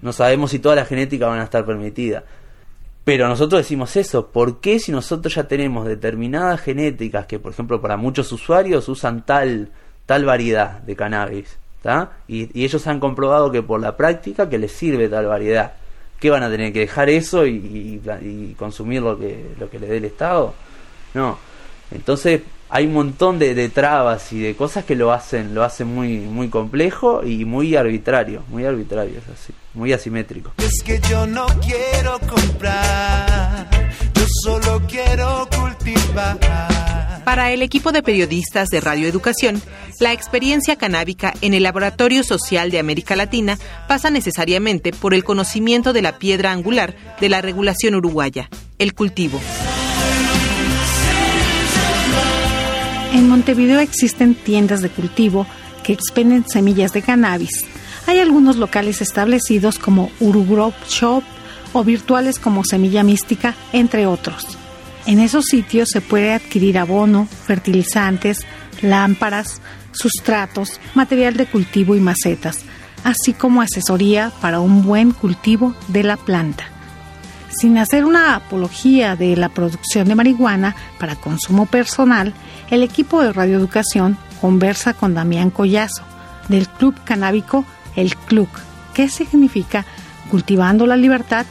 [0.00, 2.24] No sabemos si todas las genéticas van a estar permitidas,
[3.04, 7.80] pero nosotros decimos eso, ¿por qué si nosotros ya tenemos determinadas genéticas que, por ejemplo,
[7.80, 9.70] para muchos usuarios usan tal,
[10.06, 11.58] tal variedad de cannabis?
[12.28, 15.72] Y, y, ellos han comprobado que por la práctica que les sirve tal variedad.
[16.20, 19.88] ¿Qué van a tener que dejar eso y, y consumir lo que, lo que le
[19.88, 20.54] dé el Estado?
[21.14, 21.36] No.
[21.90, 26.20] Entonces, hay un montón de, trabas y de cosas que lo hacen lo hacen muy
[26.20, 31.46] muy complejo y muy arbitrario muy arbitrario es así muy asimétrico es que yo no
[31.60, 33.68] quiero comprar
[34.14, 36.38] yo solo quiero cultivar
[37.24, 39.62] para el equipo de periodistas de Radio Educación,
[40.00, 45.92] la experiencia canábica en el Laboratorio Social de América Latina pasa necesariamente por el conocimiento
[45.92, 49.40] de la piedra angular de la regulación uruguaya, el cultivo.
[53.12, 55.46] En Montevideo existen tiendas de cultivo
[55.82, 57.66] que expenden semillas de cannabis.
[58.06, 61.22] Hay algunos locales establecidos como Urugrove Shop
[61.74, 64.46] o virtuales como Semilla Mística, entre otros.
[65.04, 68.46] En esos sitios se puede adquirir abono, fertilizantes,
[68.80, 69.60] lámparas,
[69.92, 72.60] sustratos, material de cultivo y macetas,
[73.04, 76.64] así como asesoría para un buen cultivo de la planta.
[77.50, 82.32] Sin hacer una apología de la producción de marihuana para consumo personal,
[82.72, 86.04] el equipo de radioeducación conversa con Damián Collazo,
[86.48, 87.64] del Club Canábico
[87.96, 88.48] El Club,
[88.96, 89.84] que significa
[90.30, 91.44] Cultivando la Libertad,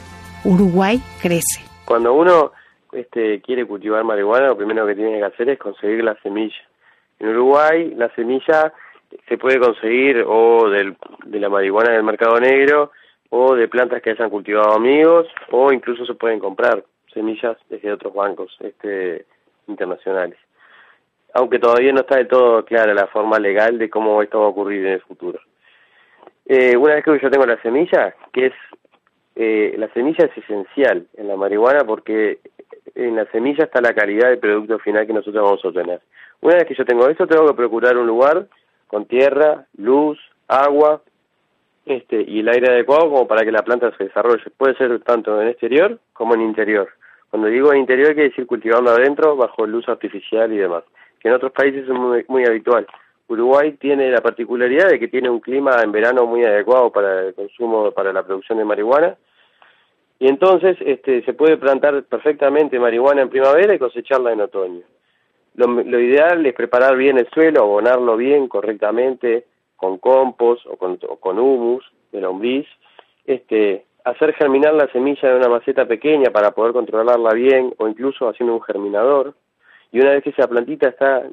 [0.44, 1.62] Uruguay crece.
[1.86, 2.54] Cuando uno
[2.92, 6.68] este, quiere cultivar marihuana, lo primero que tiene que hacer es conseguir la semilla.
[7.20, 8.74] En Uruguay, la semilla
[9.30, 12.92] se puede conseguir o del, de la marihuana del mercado negro
[13.30, 18.12] o de plantas que hayan cultivado amigos o incluso se pueden comprar semillas desde otros
[18.12, 19.28] bancos este,
[19.68, 20.40] internacionales
[21.34, 24.50] aunque todavía no está del todo clara la forma legal de cómo esto va a
[24.50, 25.40] ocurrir en el futuro.
[26.46, 28.54] Eh, una vez que yo tengo la semilla, que es
[29.36, 32.40] eh, la semilla es esencial en la marihuana porque
[32.96, 36.02] en la semilla está la calidad del producto final que nosotros vamos a obtener.
[36.42, 38.48] Una vez que yo tengo eso, tengo que procurar un lugar
[38.88, 41.02] con tierra, luz, agua
[41.86, 44.44] este, y el aire adecuado como para que la planta se desarrolle.
[44.58, 46.90] Puede ser tanto en exterior como en interior.
[47.30, 50.84] Cuando digo en interior quiere decir cultivando adentro bajo luz artificial y demás
[51.22, 52.88] que en otros países es muy, habitual.
[53.28, 57.34] Uruguay tiene la particularidad de que tiene un clima en verano muy adecuado para el
[57.34, 59.16] consumo, para la producción de marihuana,
[60.20, 64.82] y entonces este, se puede plantar perfectamente marihuana en primavera y cosecharla en otoño.
[65.56, 71.16] Lo, ideal es preparar bien el suelo, abonarlo bien, correctamente, con compost o con, o
[71.18, 72.68] con humus de lombriz,
[73.26, 78.30] este, hacer germinar la semilla en una maceta pequeña para poder controlarla bien o incluso
[78.30, 79.34] haciendo un germinador,
[79.92, 81.24] y una vez que esa plantita está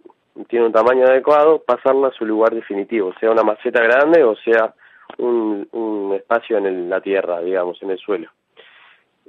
[0.49, 4.73] tiene un tamaño adecuado, pasarla a su lugar definitivo, sea una maceta grande o sea
[5.17, 8.31] un, un espacio en la tierra, digamos, en el suelo.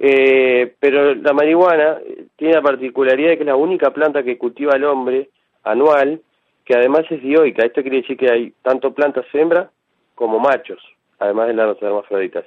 [0.02, 1.98] Eh, pero la marihuana
[2.36, 5.28] tiene la particularidad de que es la única planta que cultiva el hombre
[5.64, 6.20] anual,
[6.64, 7.66] que además es dioica.
[7.66, 9.70] Esto quiere decir que hay tanto plantas hembra
[10.14, 10.82] como machos,
[11.18, 12.44] además de las hermafroditas.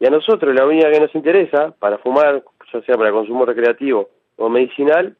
[0.00, 4.08] Y a nosotros la única que nos interesa para fumar, ya sea para consumo recreativo
[4.36, 5.16] o medicinal,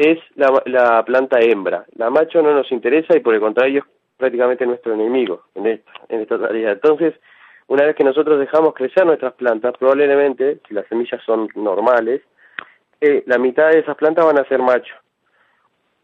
[0.00, 1.84] es la, planta hembra.
[1.96, 3.84] La macho no nos interesa y por el contrario es
[4.16, 6.72] prácticamente nuestro enemigo en esta, en esta tarea.
[6.72, 7.14] Entonces,
[7.66, 12.22] una vez que nosotros dejamos crecer nuestras plantas, probablemente, si las semillas son normales,
[13.02, 14.94] eh, la mitad de esas plantas van a ser macho.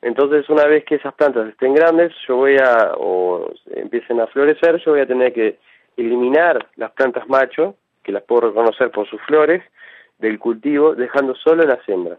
[0.02, 4.76] Entonces, una vez que esas plantas estén grandes, yo voy a, o empiecen a florecer,
[4.84, 5.58] yo voy a tener que
[5.96, 9.62] eliminar las plantas macho, que las puedo reconocer por sus flores,
[10.18, 12.18] del cultivo, dejando solo las hembras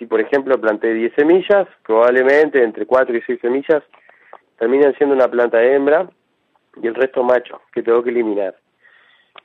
[0.00, 3.82] si por ejemplo planté 10 semillas, probablemente entre 4 y 6 semillas
[4.58, 6.08] terminan siendo una planta hembra
[6.82, 8.56] y el resto macho, que tengo que eliminar.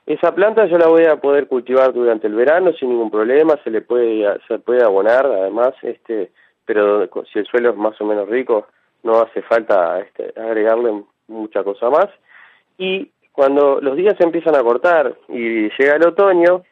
[0.06, 3.70] Esa planta yo la voy a poder cultivar durante el verano sin ningún problema, se
[3.70, 6.30] le puede se puede abonar además, este,
[6.64, 8.66] pero si el suelo es más o menos rico,
[9.02, 12.06] no hace falta este, agregarle mucha cosa más.
[12.78, 16.62] Y cuando los días se empiezan a cortar y llega el otoño,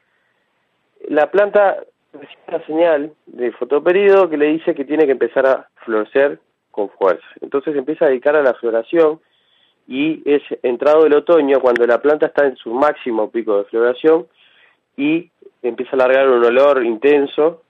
[1.08, 1.84] la planta
[2.18, 6.38] recibe una señal de fotoperiodo que le dice que tiene que empezar a florecer
[6.70, 7.26] con fuerza.
[7.40, 9.20] Entonces empieza a dedicar a la floración
[9.86, 14.26] y es entrado el otoño cuando la planta está en su máximo pico de floración
[14.96, 15.30] y
[15.62, 17.62] empieza a largar un olor intenso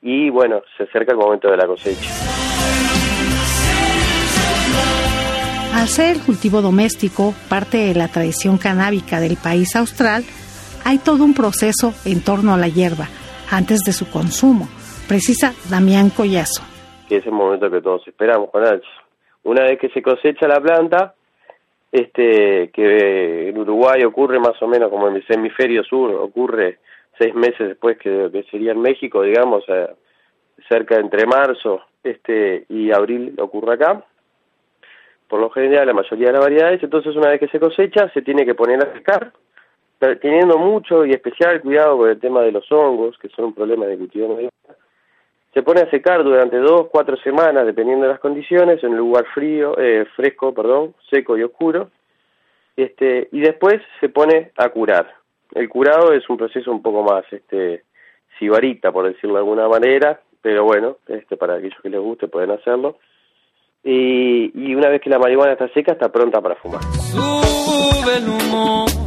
[0.00, 2.10] y bueno, se acerca el momento de la cosecha.
[5.74, 10.22] Al ser el cultivo doméstico parte de la tradición canábica del país austral,
[10.84, 13.08] hay todo un proceso en torno a la hierba,
[13.52, 14.66] antes de su consumo,
[15.06, 16.62] precisa Damián Collazo.
[17.06, 18.80] Que es el momento que todos esperamos, Juan
[19.44, 21.14] Una vez que se cosecha la planta,
[21.92, 26.78] este que en Uruguay ocurre más o menos como en el hemisferio sur, ocurre
[27.18, 29.88] seis meses después que, sería en México, digamos, eh,
[30.68, 34.04] cerca entre marzo este y abril ocurre acá.
[35.28, 38.22] Por lo general, la mayoría de las variedades, entonces una vez que se cosecha, se
[38.22, 39.32] tiene que poner a secar
[40.20, 43.86] teniendo mucho y especial cuidado con el tema de los hongos, que son un problema
[43.86, 44.38] de cultivo
[45.54, 49.26] se pone a secar durante dos, cuatro semanas, dependiendo de las condiciones, en un lugar
[49.34, 51.90] frío, eh, fresco, perdón, seco y oscuro,
[52.74, 55.14] este, y después se pone a curar.
[55.54, 57.84] El curado es un proceso un poco más, este,
[58.38, 62.52] sibarita, por decirlo de alguna manera, pero bueno, este, para aquellos que les guste pueden
[62.52, 62.96] hacerlo.
[63.84, 66.80] Y, y una vez que la marihuana está seca, está pronta para fumar.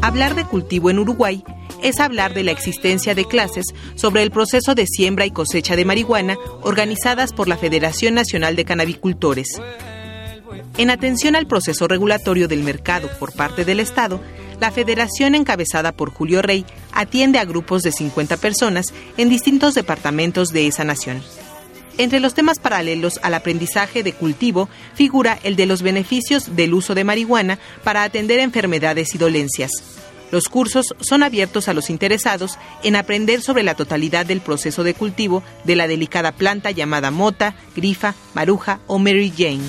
[0.01, 1.43] Hablar de cultivo en Uruguay
[1.83, 3.65] es hablar de la existencia de clases
[3.95, 8.65] sobre el proceso de siembra y cosecha de marihuana organizadas por la Federación Nacional de
[8.65, 9.61] Cannabicultores.
[10.77, 14.19] En atención al proceso regulatorio del mercado por parte del Estado,
[14.59, 20.49] la federación encabezada por Julio Rey atiende a grupos de 50 personas en distintos departamentos
[20.49, 21.21] de esa nación.
[21.97, 26.93] Entre los temas paralelos al aprendizaje de cultivo figura el de los beneficios del uso
[26.93, 29.71] de marihuana para atender enfermedades y dolencias.
[30.31, 34.93] Los cursos son abiertos a los interesados en aprender sobre la totalidad del proceso de
[34.93, 39.61] cultivo de la delicada planta llamada mota, grifa, maruja o Mary Jane.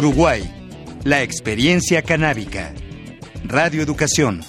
[0.00, 0.42] Uruguay,
[1.04, 2.72] la experiencia canábica.
[3.44, 4.40] Radio Educación.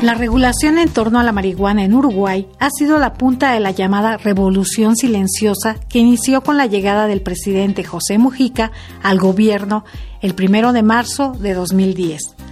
[0.00, 3.72] La regulación en torno a la marihuana en Uruguay ha sido la punta de la
[3.72, 8.70] llamada revolución silenciosa que inició con la llegada del presidente José Mujica
[9.02, 9.84] al gobierno
[10.20, 12.49] el primero de marzo de 2010.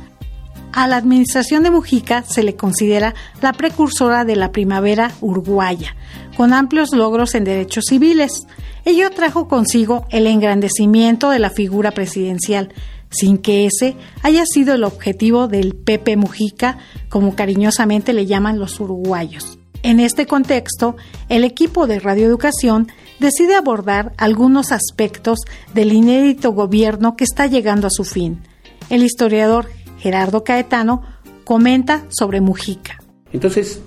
[0.73, 5.97] A la administración de Mujica se le considera la precursora de la primavera uruguaya,
[6.37, 8.47] con amplios logros en derechos civiles.
[8.85, 12.73] Ello trajo consigo el engrandecimiento de la figura presidencial,
[13.11, 18.79] sin que ese haya sido el objetivo del Pepe Mujica, como cariñosamente le llaman los
[18.79, 19.59] uruguayos.
[19.83, 20.97] En este contexto,
[21.29, 22.89] el equipo de Radioeducación
[23.21, 25.39] decide abordar algunos aspectos
[25.73, 28.43] del inédito gobierno que está llegando a su fin.
[28.91, 31.03] El historiador Gerardo Caetano
[31.44, 32.99] comenta sobre Mujica.
[33.32, 33.82] Entonces,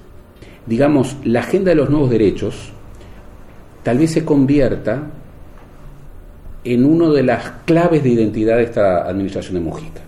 [0.65, 2.71] digamos, la agenda de los nuevos derechos
[3.83, 5.11] tal vez se convierta
[6.63, 10.01] en una de las claves de identidad de esta administración de Mujica.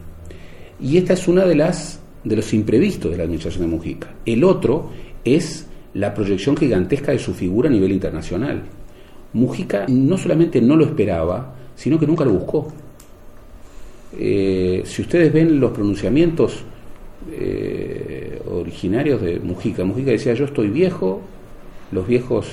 [0.79, 4.07] Y esta es una de las de los imprevistos de la administración de Mujica.
[4.25, 4.89] El otro
[5.25, 8.63] es la proyección gigantesca de su figura a nivel internacional.
[9.33, 12.71] Mujica no solamente no lo esperaba, sino que nunca lo buscó.
[14.17, 16.63] Eh, si ustedes ven los pronunciamientos
[17.31, 21.21] eh, originarios de Mujica, Mujica decía yo estoy viejo,
[21.91, 22.47] los viejos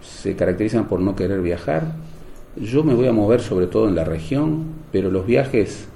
[0.00, 1.94] se caracterizan por no querer viajar,
[2.56, 5.88] yo me voy a mover sobre todo en la región, pero los viajes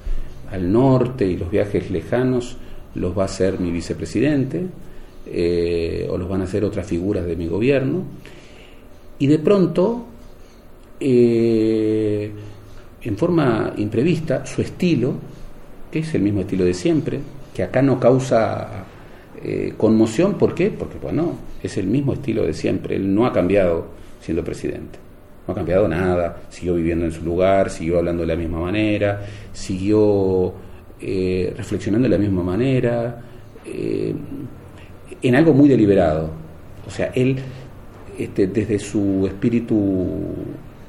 [0.50, 2.56] al norte y los viajes lejanos
[2.94, 4.66] los va a hacer mi vicepresidente
[5.26, 8.02] eh, o los van a hacer otras figuras de mi gobierno.
[9.18, 10.06] Y de pronto,
[11.00, 12.32] eh,
[13.02, 15.14] en forma imprevista, su estilo,
[15.90, 17.20] que es el mismo estilo de siempre,
[17.54, 18.84] que acá no causa
[19.42, 20.70] eh, conmoción, ¿por qué?
[20.70, 23.86] Porque, bueno, es el mismo estilo de siempre, él no ha cambiado
[24.20, 24.98] siendo presidente
[25.48, 29.22] no ha cambiado nada, siguió viviendo en su lugar, siguió hablando de la misma manera,
[29.50, 30.52] siguió
[31.00, 33.18] eh, reflexionando de la misma manera,
[33.64, 34.14] eh,
[35.22, 36.30] en algo muy deliberado.
[36.86, 37.36] O sea, él,
[38.18, 39.76] este, desde su espíritu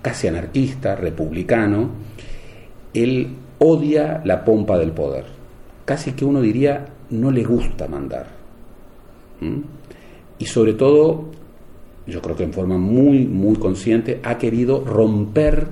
[0.02, 1.90] casi anarquista, republicano,
[2.94, 5.26] él odia la pompa del poder.
[5.86, 8.28] Casi que uno diría, no le gusta mandar.
[10.38, 11.30] Y sobre todo
[12.10, 15.68] yo creo que en forma muy, muy consciente, ha querido romper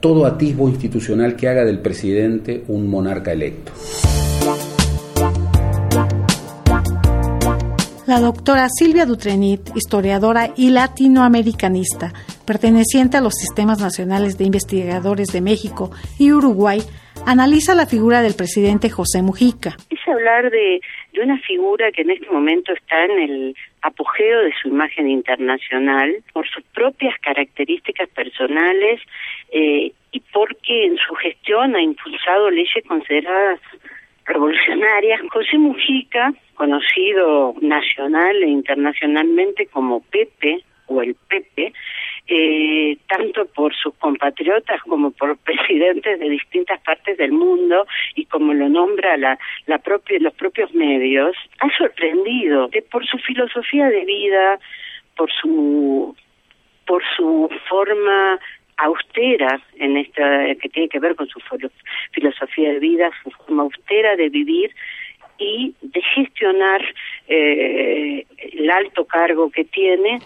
[0.00, 3.72] todo atisbo institucional que haga del presidente un monarca electo.
[8.06, 12.12] La doctora Silvia Dutrenit, historiadora y latinoamericanista,
[12.46, 16.80] perteneciente a los sistemas nacionales de investigadores de México y Uruguay,
[17.26, 19.76] analiza la figura del presidente José Mujica.
[19.90, 20.80] Es hablar de,
[21.12, 26.16] de una figura que en este momento está en el apogeo de su imagen internacional
[26.32, 29.00] por sus propias características personales
[29.52, 33.60] eh, y porque en su gestión ha impulsado leyes consideradas
[34.26, 35.20] revolucionarias.
[35.32, 41.72] José Mujica, conocido nacional e internacionalmente como Pepe o el Pepe,
[42.32, 48.54] eh, tanto por sus compatriotas como por presidentes de distintas partes del mundo y como
[48.54, 54.04] lo nombra la, la propia, los propios medios, ha sorprendido que por su filosofía de
[54.04, 54.60] vida,
[55.16, 56.14] por su
[56.86, 58.38] por su forma
[58.76, 61.40] austera en esta que tiene que ver con su
[62.12, 64.70] filosofía de vida, su forma austera de vivir
[65.36, 66.80] y de gestionar
[67.26, 70.20] eh, el alto cargo que tiene.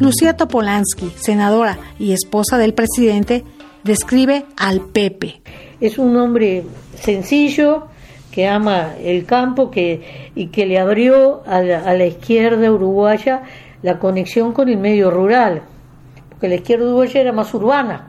[0.00, 3.44] Lucía Topolansky, senadora y esposa del presidente,
[3.84, 5.40] describe al Pepe.
[5.80, 6.64] Es un hombre
[6.94, 7.86] sencillo
[8.30, 13.42] que ama el campo que, y que le abrió a la, izquierda uruguaya
[13.82, 15.62] la conexión con el medio rural,
[16.30, 18.08] porque la izquierda uruguaya era más urbana,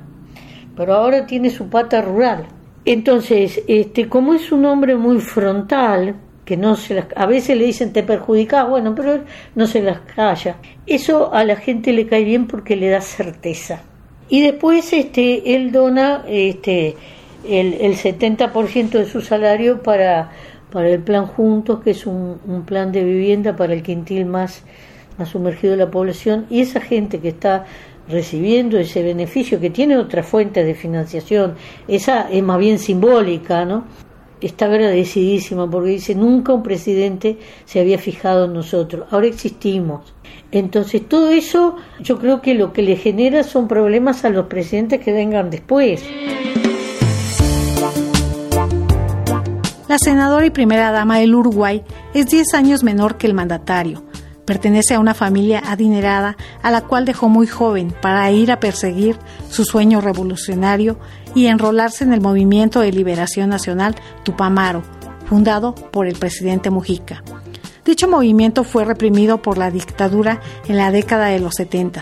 [0.75, 2.47] pero ahora tiene su pata rural.
[2.85, 6.15] Entonces, este, como es un hombre muy frontal,
[6.45, 9.21] que no se las, a veces le dicen te perjudicás, bueno, pero
[9.55, 10.57] no se las calla.
[10.85, 13.81] Eso a la gente le cae bien porque le da certeza.
[14.29, 16.95] Y después este, él dona este,
[17.47, 20.31] el, el 70% de su salario para,
[20.71, 24.63] para el plan Juntos, que es un, un plan de vivienda para el quintil más,
[25.17, 26.45] más sumergido de la población.
[26.49, 27.65] Y esa gente que está
[28.07, 31.55] recibiendo ese beneficio, que tiene otra fuente de financiación,
[31.87, 33.85] esa es más bien simbólica, ¿no?
[34.45, 40.13] Está agradecidísima porque dice, nunca un presidente se había fijado en nosotros, ahora existimos.
[40.51, 44.99] Entonces todo eso yo creo que lo que le genera son problemas a los presidentes
[44.99, 46.03] que vengan después.
[49.87, 51.81] La senadora y primera dama del Uruguay
[52.13, 54.03] es 10 años menor que el mandatario
[54.45, 59.17] Pertenece a una familia adinerada a la cual dejó muy joven para ir a perseguir
[59.49, 60.97] su sueño revolucionario
[61.33, 64.83] y enrolarse en el movimiento de liberación nacional Tupamaro,
[65.27, 67.23] fundado por el presidente Mujica.
[67.85, 72.01] Dicho movimiento fue reprimido por la dictadura en la década de los 70.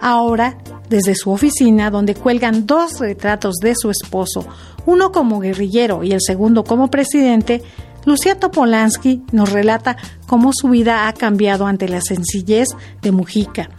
[0.00, 0.58] Ahora,
[0.90, 4.46] desde su oficina, donde cuelgan dos retratos de su esposo,
[4.84, 7.62] uno como guerrillero y el segundo como presidente,
[8.04, 9.96] Lucía Topolansky nos relata
[10.26, 12.68] cómo su vida ha cambiado ante la sencillez
[13.00, 13.70] de Mujica,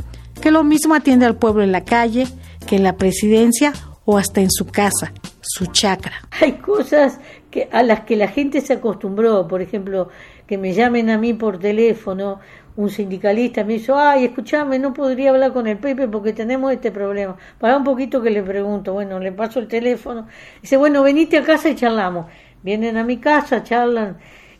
[0.42, 2.28] que lo mismo atiende al pueblo en la calle
[2.66, 3.74] que en la presidencia
[4.06, 6.14] o hasta en su casa, su chacra.
[6.42, 7.20] Hay cosas
[7.52, 10.10] que, a las que la gente se acostumbró, por ejemplo,
[10.48, 12.40] que me llamen a mí por teléfono,
[12.76, 16.92] un sindicalista me dice, ay, escúchame, no podría hablar con el Pepe porque tenemos este
[16.92, 17.38] problema.
[17.58, 20.28] Para un poquito que le pregunto, bueno, le paso el teléfono.
[20.62, 22.26] Dice, bueno, venite a casa y charlamos
[22.66, 24.18] vienen a mi casa, charlan,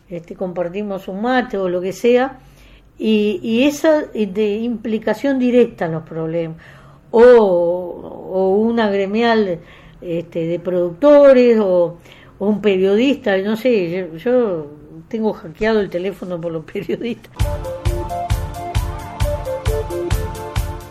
[0.08, 2.38] este, compartimos un mate o lo que sea,
[2.98, 6.56] y, esa de implicación directa en los problemas,
[7.10, 9.58] o, o una gremial
[10.00, 11.98] este, de productores, o,
[12.38, 14.66] un periodista, no sé, yo, yo
[15.08, 17.32] tengo hackeado el teléfono por los periodistas.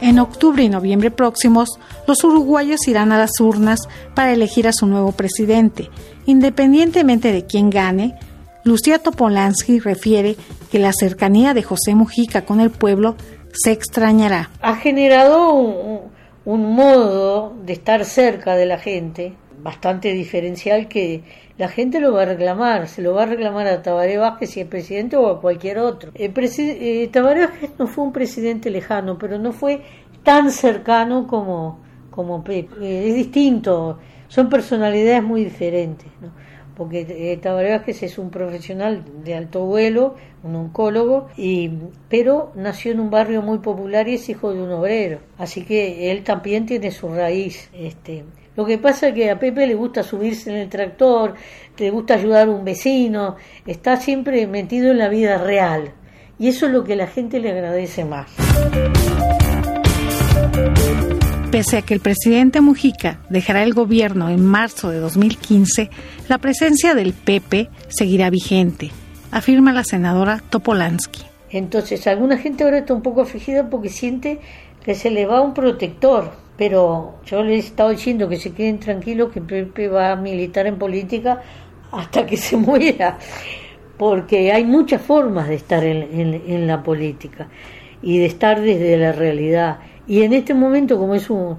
[0.06, 3.80] En octubre y noviembre próximos, los uruguayos irán a las urnas
[4.14, 5.90] para elegir a su nuevo presidente
[6.26, 8.16] Independientemente de quién gane,
[8.64, 10.36] Lucía Topolansky refiere
[10.72, 13.16] que la cercanía de José Mujica con el pueblo
[13.54, 14.50] se extrañará.
[14.62, 21.24] Ha generado un, modo de estar cerca de la gente bastante diferencial que
[21.58, 24.62] la gente lo va a reclamar, se lo va a reclamar a Tabaré Vázquez si
[24.62, 26.12] es presidente o a cualquier otro.
[26.16, 29.82] El eh, Tabaré Vázquez no fue un presidente lejano, pero no fue
[30.24, 31.80] tan cercano como,
[32.12, 32.76] como Pepe.
[32.82, 36.30] Eh, es distinto son personalidades muy diferentes, ¿no?
[36.76, 41.72] porque eh, Tabaré Vázquez es un profesional de alto vuelo, un oncólogo, y,
[42.10, 46.12] pero nació en un barrio muy popular y es hijo de un obrero, así que
[46.12, 47.70] él también tiene su raíz.
[47.74, 48.26] Este,
[48.56, 51.36] lo que pasa es que a Pepe le gusta subirse en el tractor,
[51.78, 53.36] le gusta ayudar a un vecino,
[53.66, 55.92] está siempre metido en la vida real,
[56.40, 58.32] y eso es lo que la gente le agradece más.
[61.52, 65.90] Pese a que el presidente Mujica dejará el gobierno en marzo de 2015,
[66.28, 68.92] la presencia del PP seguirá vigente,
[69.32, 71.24] afirma la senadora Topolansky.
[71.50, 74.40] Entonces, alguna gente ahora está un poco afligida porque siente
[74.84, 78.80] que se le va un protector, pero yo les he estado diciendo que se queden
[78.80, 81.42] tranquilos que Pepe va a militar en política
[81.92, 83.18] hasta que se muera,
[83.98, 87.48] porque hay muchas formas de estar en la política
[88.02, 91.58] y de estar desde la realidad y en este momento, como es un,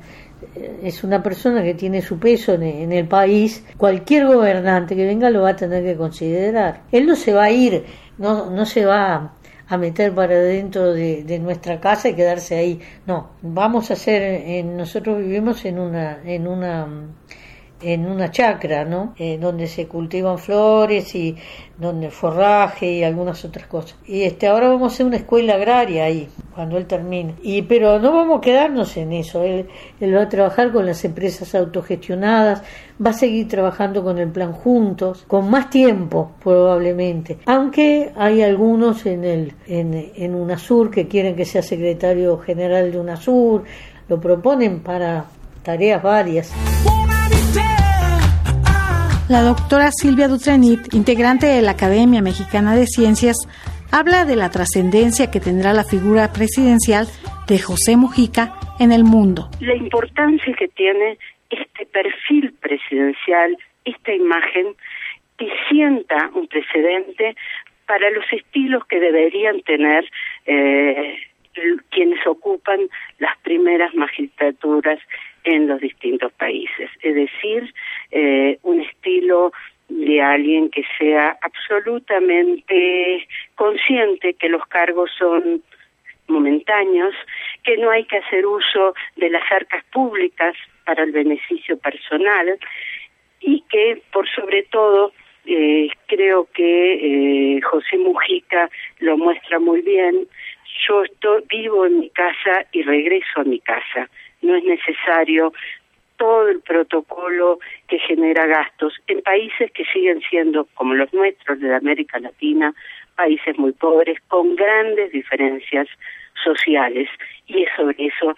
[0.82, 5.42] es una persona que tiene su peso en, el país, cualquier gobernante que venga lo
[5.42, 6.82] va a tener que considerar.
[6.92, 7.84] Él no se va a ir,
[8.18, 9.32] no, no se va
[9.68, 12.80] a meter para dentro de, nuestra casa y quedarse ahí.
[13.06, 16.86] No, vamos a hacer, nosotros vivimos en una, en una
[17.80, 19.14] en una chacra, ¿no?
[19.18, 21.36] Eh, donde se cultivan flores y
[21.78, 23.96] donde forraje y algunas otras cosas.
[24.06, 27.34] Y este ahora vamos a hacer una escuela agraria ahí cuando él termine.
[27.42, 29.42] Y pero no vamos a quedarnos en eso.
[29.42, 29.68] Él,
[30.02, 32.62] va a trabajar con las empresas autogestionadas,
[33.04, 37.38] va a seguir trabajando con el plan juntos, con más tiempo probablemente.
[37.44, 42.98] Aunque hay algunos en el en, en UNASUR que quieren que sea secretario general de
[42.98, 43.64] UNASUR,
[44.08, 45.26] lo proponen para
[45.62, 46.52] tareas varias.
[49.28, 53.36] La doctora Silvia Dutrenit, integrante de la Academia Mexicana de Ciencias,
[53.90, 57.08] habla de la trascendencia que tendrá la figura presidencial
[57.48, 59.50] de José Mujica en el mundo.
[59.58, 61.18] La importancia que tiene
[61.50, 64.76] este perfil presidencial, esta imagen,
[65.38, 67.34] que sienta un precedente
[67.88, 70.08] para los estilos que deberían tener
[70.46, 71.18] eh,
[71.90, 72.78] quienes ocupan
[73.18, 75.00] las primeras magistraturas
[75.42, 76.90] en los distintos países.
[77.02, 77.72] Es decir,
[78.10, 79.52] eh, un estilo
[79.88, 85.62] de alguien que sea absolutamente consciente que los cargos son
[86.28, 87.14] momentáneos,
[87.62, 92.58] que no hay que hacer uso de las arcas públicas para el beneficio personal
[93.40, 95.12] y que, por sobre todo,
[95.46, 100.26] eh, creo que eh, José Mujica lo muestra muy bien.
[100.88, 104.08] Yo estoy, vivo en mi casa y regreso a mi casa.
[104.42, 105.52] No es necesario
[106.16, 107.58] todo el protocolo
[107.88, 112.74] que genera gastos en países que siguen siendo, como los nuestros de América Latina,
[113.16, 115.88] países muy pobres, con grandes diferencias
[116.44, 117.08] sociales.
[117.46, 118.34] Y es sobre eso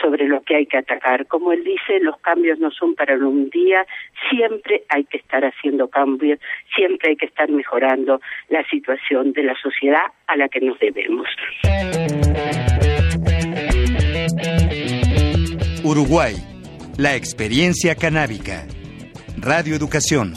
[0.00, 1.26] sobre lo que hay que atacar.
[1.26, 3.86] Como él dice, los cambios no son para un día,
[4.30, 6.38] siempre hay que estar haciendo cambios,
[6.74, 11.28] siempre hay que estar mejorando la situación de la sociedad a la que nos debemos.
[15.84, 16.34] Uruguay,
[16.98, 18.66] la experiencia canábica.
[19.36, 20.34] Radio Educación.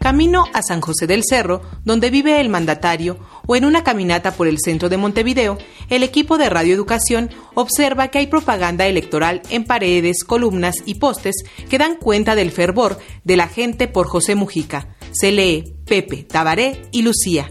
[0.00, 4.46] camino a San José del Cerro, donde vive el mandatario, o en una caminata por
[4.46, 5.56] el centro de Montevideo,
[5.88, 11.36] el equipo de radioeducación observa que hay propaganda electoral en paredes, columnas y postes
[11.70, 14.94] que dan cuenta del fervor de la gente por José Mujica.
[15.10, 17.50] Se lee Pepe, Tabaré y Lucía.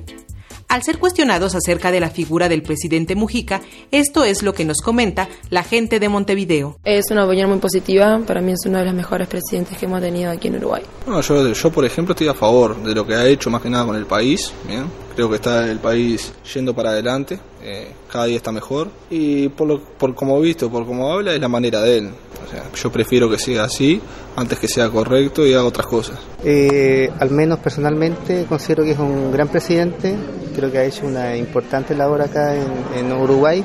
[0.74, 3.62] Al ser cuestionados acerca de la figura del presidente Mujica,
[3.92, 6.80] esto es lo que nos comenta la gente de Montevideo.
[6.84, 10.02] Es una opinión muy positiva, para mí es uno de los mejores presidentes que hemos
[10.02, 10.82] tenido aquí en Uruguay.
[11.06, 13.70] No, yo, yo, por ejemplo, estoy a favor de lo que ha hecho más que
[13.70, 14.52] nada con el país.
[14.68, 14.86] ¿bien?
[15.14, 18.90] Creo que está el país yendo para adelante, eh, cada día está mejor.
[19.10, 22.10] Y por, lo, por como visto, por como habla, es la manera de él.
[22.46, 24.02] O sea, yo prefiero que sea así
[24.36, 26.20] antes que sea correcto y haga otras cosas.
[26.44, 30.16] Eh, al menos personalmente considero que es un gran presidente,
[30.56, 33.64] creo que ha hecho una importante labor acá en, en Uruguay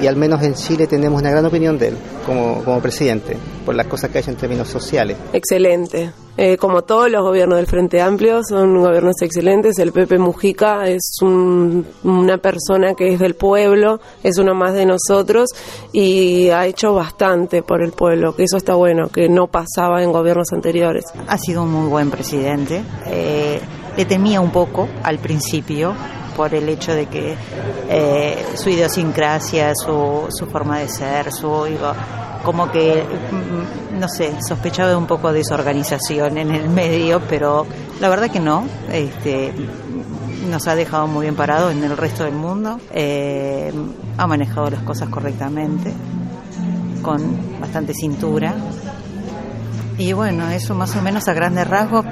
[0.00, 3.74] y al menos en Chile tenemos una gran opinión de él como, como presidente, por
[3.74, 5.16] las cosas que ha hecho en términos sociales.
[5.32, 6.12] Excelente.
[6.36, 9.78] Eh, como todos los gobiernos del Frente Amplio, son gobiernos excelentes.
[9.78, 14.84] El Pepe Mujica es un, una persona que es del pueblo, es uno más de
[14.84, 15.50] nosotros
[15.92, 20.10] y ha hecho bastante por el pueblo, que eso está bueno, que no pasaba en
[20.10, 21.04] gobiernos anteriores.
[21.28, 22.82] Ha sido un muy buen presidente.
[23.06, 23.60] Eh,
[23.96, 25.94] le temía un poco al principio,
[26.36, 27.36] por el hecho de que
[27.88, 31.66] eh, su idiosincrasia, su, su forma de ser, su
[32.44, 37.66] como que mm, no sé, sospechaba un poco de desorganización en el medio, pero
[38.00, 38.66] la verdad que no.
[38.92, 39.52] Este,
[40.48, 43.72] nos ha dejado muy bien parados en el resto del mundo, eh,
[44.18, 45.90] ha manejado las cosas correctamente,
[47.02, 48.54] con bastante cintura.
[49.96, 52.04] Y bueno, eso más o menos a grandes rasgos.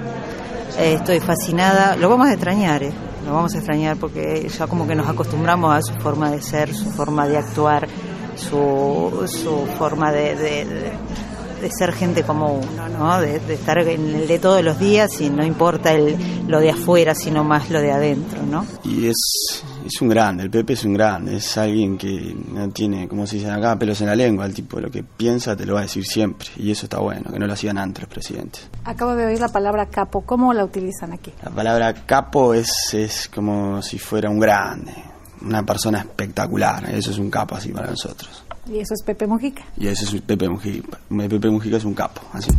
[0.78, 2.92] Eh, estoy fascinada, lo vamos a extrañar, eh
[3.24, 6.74] lo vamos a extrañar porque ya como que nos acostumbramos a su forma de ser,
[6.74, 7.88] su forma de actuar,
[8.34, 13.20] su, su forma de, de, ser gente como uno, ¿no?
[13.20, 16.16] De, estar en el de todos los días y no importa el,
[16.48, 18.66] lo de afuera, sino más lo de adentro, ¿no?
[18.82, 23.08] Y es, es un grande, el Pepe es un grande, es alguien que no tiene,
[23.08, 25.74] como se dice acá, pelos en la lengua, el tipo lo que piensa te lo
[25.74, 28.68] va a decir siempre, y eso está bueno, que no lo hacían antes los presidentes.
[28.84, 31.32] Acabo de oír la palabra capo, ¿cómo la utilizan aquí?
[31.42, 34.94] La palabra capo es, es como si fuera un grande,
[35.42, 38.44] una persona espectacular, eso es un capo así para nosotros.
[38.66, 39.64] Y eso es Pepe Mujica.
[39.76, 40.98] Y eso es Pepe Mujica.
[41.08, 42.50] Pepe Mujica es un capo, así.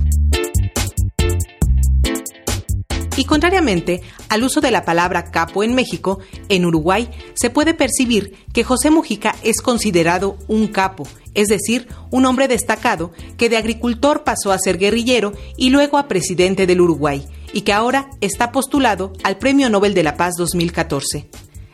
[3.16, 8.36] Y contrariamente al uso de la palabra capo en México, en Uruguay se puede percibir
[8.54, 14.24] que José Mujica es considerado un capo, es decir, un hombre destacado que de agricultor
[14.24, 19.14] pasó a ser guerrillero y luego a presidente del Uruguay, y que ahora está postulado
[19.24, 21.30] al Premio Nobel de la Paz 2014.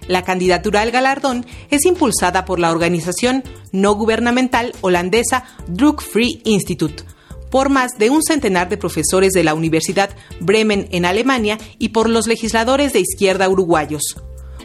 [0.07, 7.03] La candidatura al galardón es impulsada por la organización no gubernamental holandesa Drug Free Institute,
[7.49, 12.09] por más de un centenar de profesores de la Universidad Bremen en Alemania y por
[12.09, 14.15] los legisladores de izquierda uruguayos.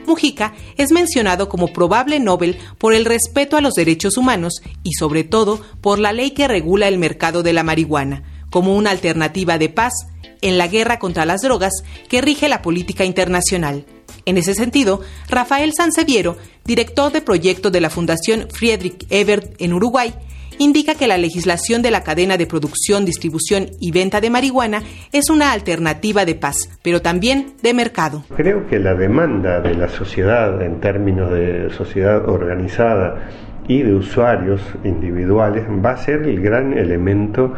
[0.06, 5.24] Mujica es mencionado como probable Nobel por el respeto a los derechos humanos y sobre
[5.24, 9.70] todo por la ley que regula el mercado de la marihuana, como una alternativa de
[9.70, 9.94] paz
[10.42, 11.72] en la guerra contra las drogas
[12.08, 13.86] que rige la política internacional.
[14.26, 20.14] En ese sentido, Rafael Sanseviero, director de proyecto de la Fundación Friedrich Ebert en Uruguay,
[20.58, 24.82] indica que la legislación de la cadena de producción, distribución y venta de marihuana
[25.12, 28.24] es una alternativa de paz, pero también de mercado.
[28.36, 33.28] Creo que la demanda de la sociedad en términos de sociedad organizada
[33.66, 37.54] y de usuarios individuales va a ser el gran elemento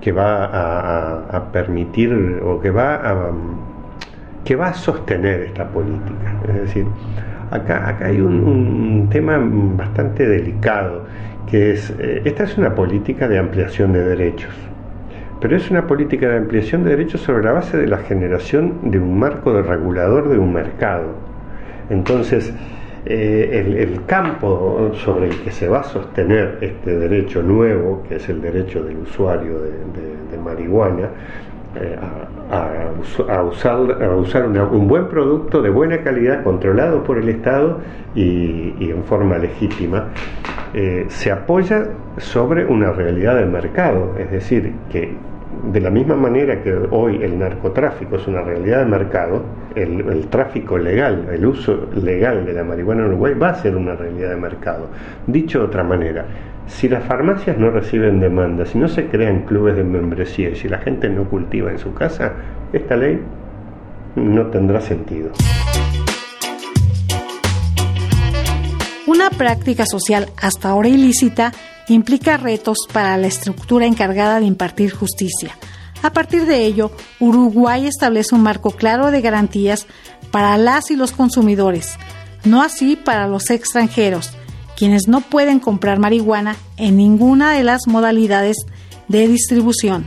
[0.00, 3.32] que va a, permitir o que va a
[4.44, 6.36] que va a sostener esta política.
[6.46, 6.86] Es decir,
[7.50, 11.06] acá, acá hay un, tema bastante delicado,
[11.50, 14.54] que es, eh, esta es una política de ampliación de derechos,
[15.40, 18.98] pero es una política de ampliación de derechos sobre la base de la generación de
[18.98, 21.12] un marco de regulador de un mercado.
[21.90, 22.52] Entonces,
[23.06, 28.28] eh, el, campo sobre el que se va a sostener este derecho nuevo, que es
[28.30, 31.10] el derecho del usuario de, marihuana,
[31.76, 31.98] eh,
[32.50, 37.80] a, usar, un buen producto de buena calidad, controlado por el Estado
[38.14, 40.08] y, en forma legítima,
[40.72, 45.14] eh, se apoya sobre una realidad del mercado, es decir, que
[45.72, 49.42] de la misma manera que hoy el narcotráfico es una realidad de mercado,
[49.74, 53.94] el, tráfico legal, el uso legal de la marihuana en Uruguay va a ser una
[53.94, 54.88] realidad de mercado.
[55.26, 56.26] Dicho de otra manera,
[56.66, 60.68] si las farmacias no reciben demanda, si no se crean clubes de membresía y si
[60.68, 62.32] la gente no cultiva en su casa,
[62.72, 63.20] esta ley
[64.16, 65.30] no tendrá sentido.
[69.06, 71.52] Una práctica social hasta ahora ilícita
[71.88, 75.50] implica retos para la estructura encargada de impartir justicia.
[76.02, 76.90] A partir de ello,
[77.20, 79.86] Uruguay establece un marco claro de garantías
[80.30, 81.96] para las y los consumidores,
[82.44, 84.36] no así para los extranjeros,
[84.76, 88.56] quienes no pueden comprar marihuana en ninguna de las modalidades
[89.08, 90.06] de distribución.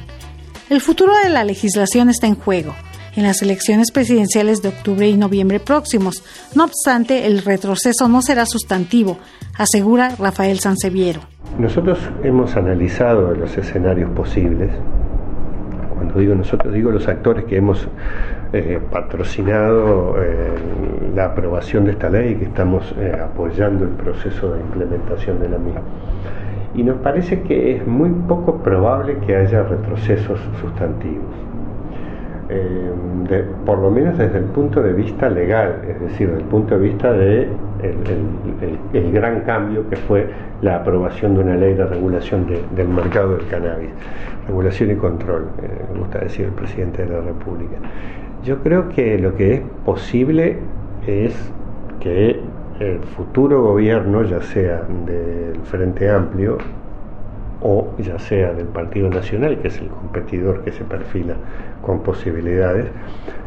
[0.69, 2.75] El futuro de la legislación está en juego
[3.17, 6.23] en las elecciones presidenciales de octubre y noviembre próximos.
[6.55, 9.17] No obstante, el retroceso no será sustantivo,
[9.57, 11.21] asegura Rafael Sanseviero.
[11.57, 14.69] Nosotros hemos analizado los escenarios posibles.
[15.95, 17.87] Cuando digo nosotros, digo los actores que hemos
[18.53, 20.55] eh, patrocinado eh,
[21.15, 25.49] la aprobación de esta ley y que estamos eh, apoyando el proceso de implementación de
[25.49, 25.81] la misma.
[26.75, 31.47] Y nos parece que es muy poco probable que haya retrocesos sustantivos.
[32.49, 36.75] Eh, por lo menos desde el punto de vista legal, es decir, desde el punto
[36.75, 37.49] de vista de
[38.93, 40.29] el, gran cambio que fue
[40.61, 43.89] la aprobación de una ley de regulación del mercado del cannabis,
[44.47, 47.75] regulación y control, eh, gusta decir el presidente de la República.
[48.43, 50.57] Yo creo que lo que es posible
[51.05, 51.35] es
[51.99, 52.39] que
[52.79, 56.57] el futuro gobierno, ya sea del Frente Amplio
[57.61, 61.35] o ya sea del Partido Nacional, que es el competidor que se perfila
[61.81, 62.85] con posibilidades,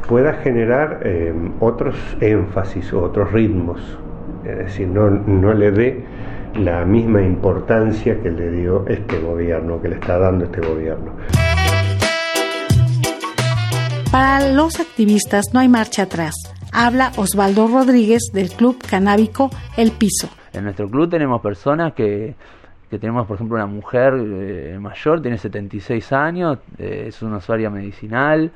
[0.09, 3.99] pueda generar eh, otros énfasis o otros ritmos,
[4.45, 6.05] es decir, no, no le dé
[6.59, 11.13] la misma importancia que le dio este gobierno, que le está dando este gobierno.
[14.11, 16.35] Para los activistas no hay marcha atrás.
[16.73, 20.29] Habla Osvaldo Rodríguez del Club Canábico El Piso.
[20.53, 22.35] En nuestro club tenemos personas que
[22.91, 27.71] que tenemos, por ejemplo, una mujer eh, mayor, tiene 76 años, eh, es una usuaria
[27.71, 28.51] medicinal,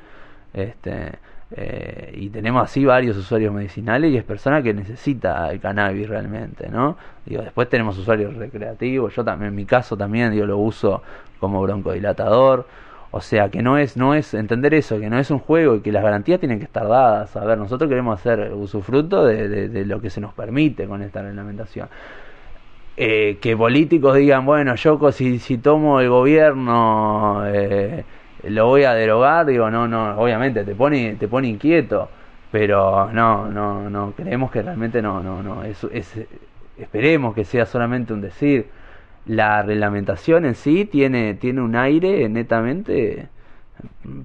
[0.53, 1.13] este,
[1.51, 6.67] eh, y tenemos así varios usuarios medicinales y es persona que necesita el cannabis realmente,
[6.67, 6.97] ¿no?
[7.25, 11.01] Digo, después tenemos usuarios recreativos, yo también, en mi caso también, yo lo uso
[11.39, 12.67] como broncodilatador,
[13.15, 15.79] o sea, que no es, no es entender eso, que no es un juego y
[15.79, 17.33] que las garantías tienen que estar dadas.
[17.37, 21.21] A ver, nosotros queremos hacer usufruto de, de lo que se nos permite con esta
[21.21, 21.87] reglamentación.
[22.97, 28.03] Eh, que políticos digan, bueno, yo si, si tomo el gobierno eh,
[28.43, 32.09] lo voy a derogar, digo, no, no, obviamente te pone, te pone inquieto,
[32.51, 36.19] pero no, no, no, creemos que realmente no, no, no, es, es,
[36.77, 38.65] esperemos que sea solamente un decir.
[39.25, 43.27] La reglamentación en sí tiene, tiene un aire netamente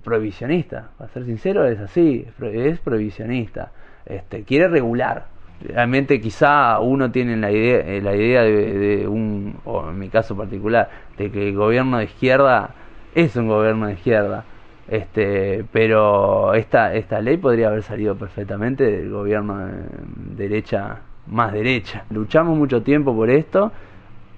[0.04, 3.72] prohibicionista, para ser sincero es así, es prohibicionista,
[4.06, 5.26] este, quiere regular,
[5.62, 10.36] realmente quizá uno tiene la idea, eh, la idea de, un, o en mi caso
[10.36, 12.70] particular, de que el gobierno de izquierda
[13.14, 14.44] es un gobierno de izquierda.
[14.88, 20.98] Este, pero esta, esta ley podría haber salido perfectamente del gobierno de derecha,
[21.28, 22.04] más derecha.
[22.10, 23.70] Luchamos mucho tiempo por esto,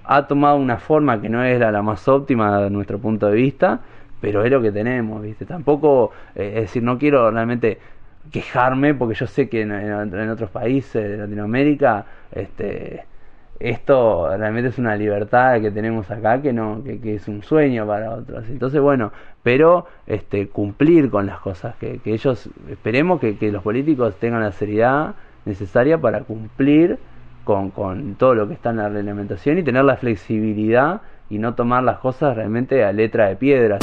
[0.03, 3.81] ha tomado una forma que no era la más óptima de nuestro punto de vista,
[4.21, 5.45] pero es lo que tenemos, ¿viste?
[5.45, 7.79] Tampoco, eh, es decir, no quiero realmente
[8.31, 13.05] quejarme porque yo sé que en, otros países de Latinoamérica este
[13.59, 18.11] esto realmente es una libertad que tenemos acá que no que, es un sueño para
[18.11, 19.11] otros entonces bueno
[19.43, 24.41] pero este cumplir con las cosas que, que ellos esperemos que, que, los políticos tengan
[24.41, 26.97] la seriedad necesaria para cumplir
[27.43, 31.55] con, con todo lo que está en la reglamentación y tener la flexibilidad y no
[31.55, 33.79] tomar las cosas realmente a letra de piedra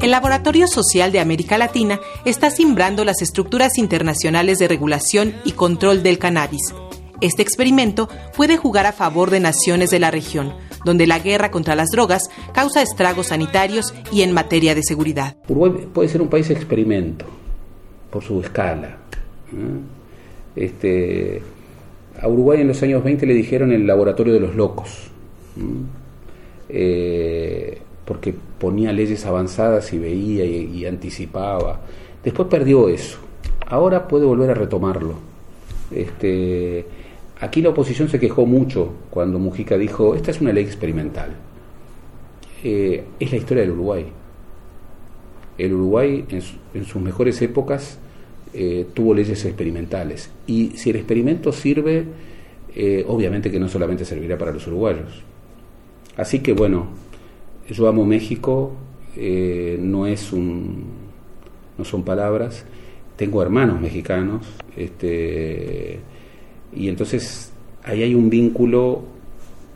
[0.00, 6.02] el Laboratorio Social de América Latina está simbrando las estructuras internacionales de regulación y control
[6.02, 6.74] del cannabis.
[7.20, 10.54] Este experimento puede jugar a favor de naciones de la región,
[10.84, 15.36] donde la guerra contra las drogas causa estragos sanitarios y en materia de seguridad.
[15.48, 17.24] Uruguay puede ser un país experimento
[18.10, 18.96] por su escala.
[20.56, 21.42] Este,
[22.20, 25.10] a Uruguay en los años 20 le dijeron el laboratorio de los locos,
[26.68, 31.80] eh, porque ponía leyes avanzadas y veía y, anticipaba.
[32.22, 33.18] Después perdió eso.
[33.66, 35.14] Ahora puede volver a retomarlo.
[35.90, 36.84] Este,
[37.40, 41.30] aquí la oposición se quejó mucho cuando Mujica dijo, esta es una ley experimental.
[42.62, 44.06] Eh, es la historia del Uruguay.
[45.56, 46.24] El Uruguay
[46.74, 47.98] en sus mejores épocas
[48.52, 50.30] eh, tuvo leyes experimentales.
[50.46, 52.04] Y si el experimento sirve,
[52.74, 55.22] eh, obviamente que no solamente servirá para los uruguayos.
[56.16, 56.88] Así que bueno,
[57.68, 58.72] yo amo México,
[59.16, 60.84] no es un,
[61.78, 62.64] no son palabras.
[63.16, 66.00] Tengo hermanos mexicanos, este,
[66.74, 67.52] y entonces
[67.84, 69.02] ahí hay un vínculo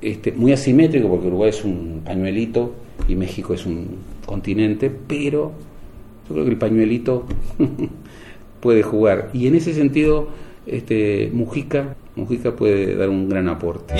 [0.01, 2.75] este, muy asimétrico porque Uruguay es un pañuelito
[3.09, 5.53] y México es un continente, pero
[6.29, 7.25] yo creo que el pañuelito
[8.61, 9.31] puede jugar.
[9.33, 10.29] Y en ese sentido,
[10.67, 13.95] este, Mujica, Mujica puede dar un gran aporte.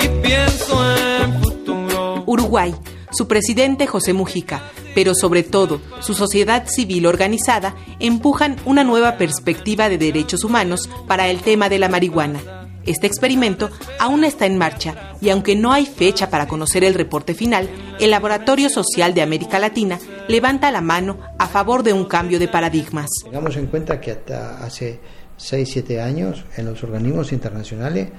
[2.27, 2.73] Uruguay,
[3.11, 4.63] su presidente José Mujica,
[4.95, 11.29] pero sobre todo su sociedad civil organizada, empujan una nueva perspectiva de derechos humanos para
[11.29, 13.69] el tema de la marihuana este experimento
[13.99, 17.69] aún está en marcha y aunque no hay fecha para conocer el reporte final,
[17.99, 22.47] el Laboratorio Social de América Latina levanta la mano a favor de un cambio de
[22.47, 23.09] paradigmas.
[23.23, 24.99] Tengamos en cuenta que hasta hace
[25.39, 28.09] 6-7 años en los organismos internacionales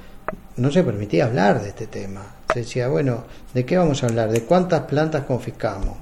[0.57, 2.35] no se permitía hablar de este tema.
[2.53, 4.31] Se decía, bueno, ¿de qué vamos a hablar?
[4.31, 5.97] ¿De cuántas plantas confiscamos?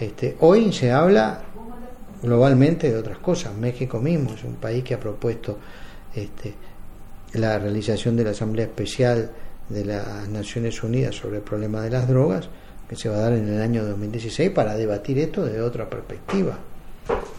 [0.00, 1.42] Este, hoy se habla
[2.22, 3.54] globalmente de otras cosas.
[3.54, 5.58] México mismo es un país que ha propuesto
[6.14, 6.54] este,
[7.34, 9.30] la realización de la Asamblea Especial
[9.68, 12.48] de las Naciones Unidas sobre el problema de las drogas,
[12.88, 16.58] que se va a dar en el año 2016 para debatir esto de otra perspectiva.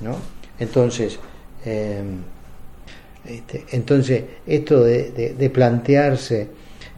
[0.02, 0.18] ¿no?
[0.60, 1.20] Entonces,
[1.66, 2.04] eh,
[3.26, 6.48] este, entonces esto de, de, plantearse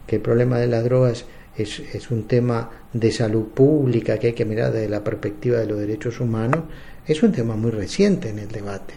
[0.06, 1.24] que el problema de las drogas
[1.56, 5.66] es, es un tema de salud pública que hay que mirar desde la perspectiva de
[5.66, 6.64] los derechos humanos,
[7.06, 8.94] es un tema muy reciente en el debate.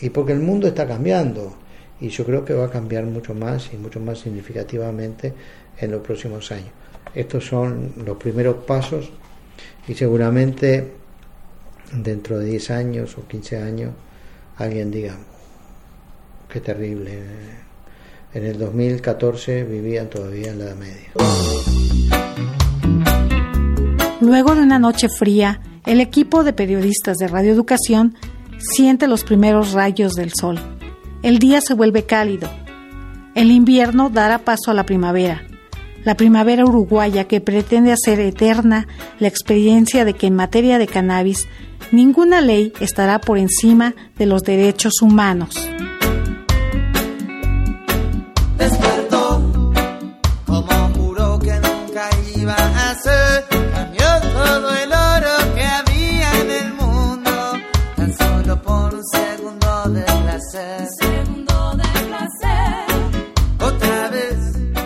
[0.00, 1.56] Y porque el mundo está cambiando
[2.02, 5.32] y yo creo que va a cambiar mucho más y mucho más significativamente
[5.78, 6.70] en los próximos años.
[7.14, 9.08] Estos son los primeros pasos
[9.86, 10.94] y seguramente
[11.92, 13.92] dentro de 10 años o 15 años
[14.56, 15.16] alguien diga,
[16.52, 17.20] qué terrible,
[18.34, 21.12] en el 2014 vivían todavía en la Edad Media.
[24.20, 28.16] Luego de una noche fría, el equipo de periodistas de Radio Educación
[28.58, 30.58] siente los primeros rayos del sol
[31.22, 32.50] el día se vuelve cálido.
[33.34, 35.42] El invierno dará paso a la primavera,
[36.04, 41.48] la primavera uruguaya que pretende hacer eterna la experiencia de que en materia de cannabis
[41.92, 45.68] ninguna ley estará por encima de los derechos humanos.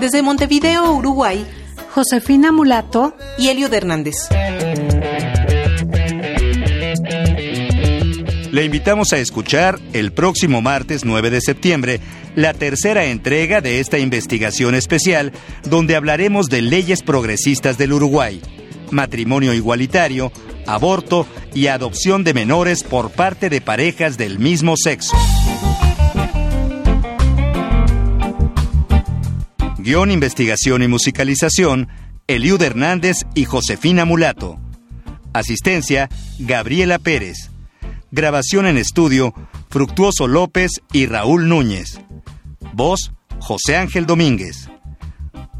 [0.07, 1.44] Desde Montevideo, Uruguay,
[1.90, 4.14] Josefina Mulato y Elio Hernández.
[8.52, 12.00] Le invitamos a escuchar el próximo martes 9 de septiembre
[12.36, 15.32] la tercera entrega de esta investigación especial
[15.68, 18.40] donde hablaremos de leyes progresistas del Uruguay,
[18.92, 20.30] matrimonio igualitario,
[20.68, 25.16] aborto y adopción de menores por parte de parejas del mismo sexo.
[29.87, 31.87] Guión, investigación y musicalización,
[32.26, 34.59] Eliud Hernández y Josefina Mulato.
[35.32, 36.09] Asistencia,
[36.41, 37.53] Gabriela Pérez.
[38.11, 39.32] Grabación en estudio,
[39.70, 42.01] Fructuoso López y Raúl Núñez.
[42.72, 44.68] Voz, José Ángel Domínguez.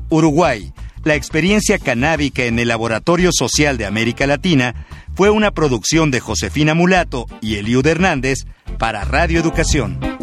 [0.09, 0.73] Uruguay,
[1.05, 6.75] la experiencia canábica en el Laboratorio Social de América Latina fue una producción de Josefina
[6.75, 8.39] Mulato y Eliud Hernández
[8.77, 10.16] para Radio Educación.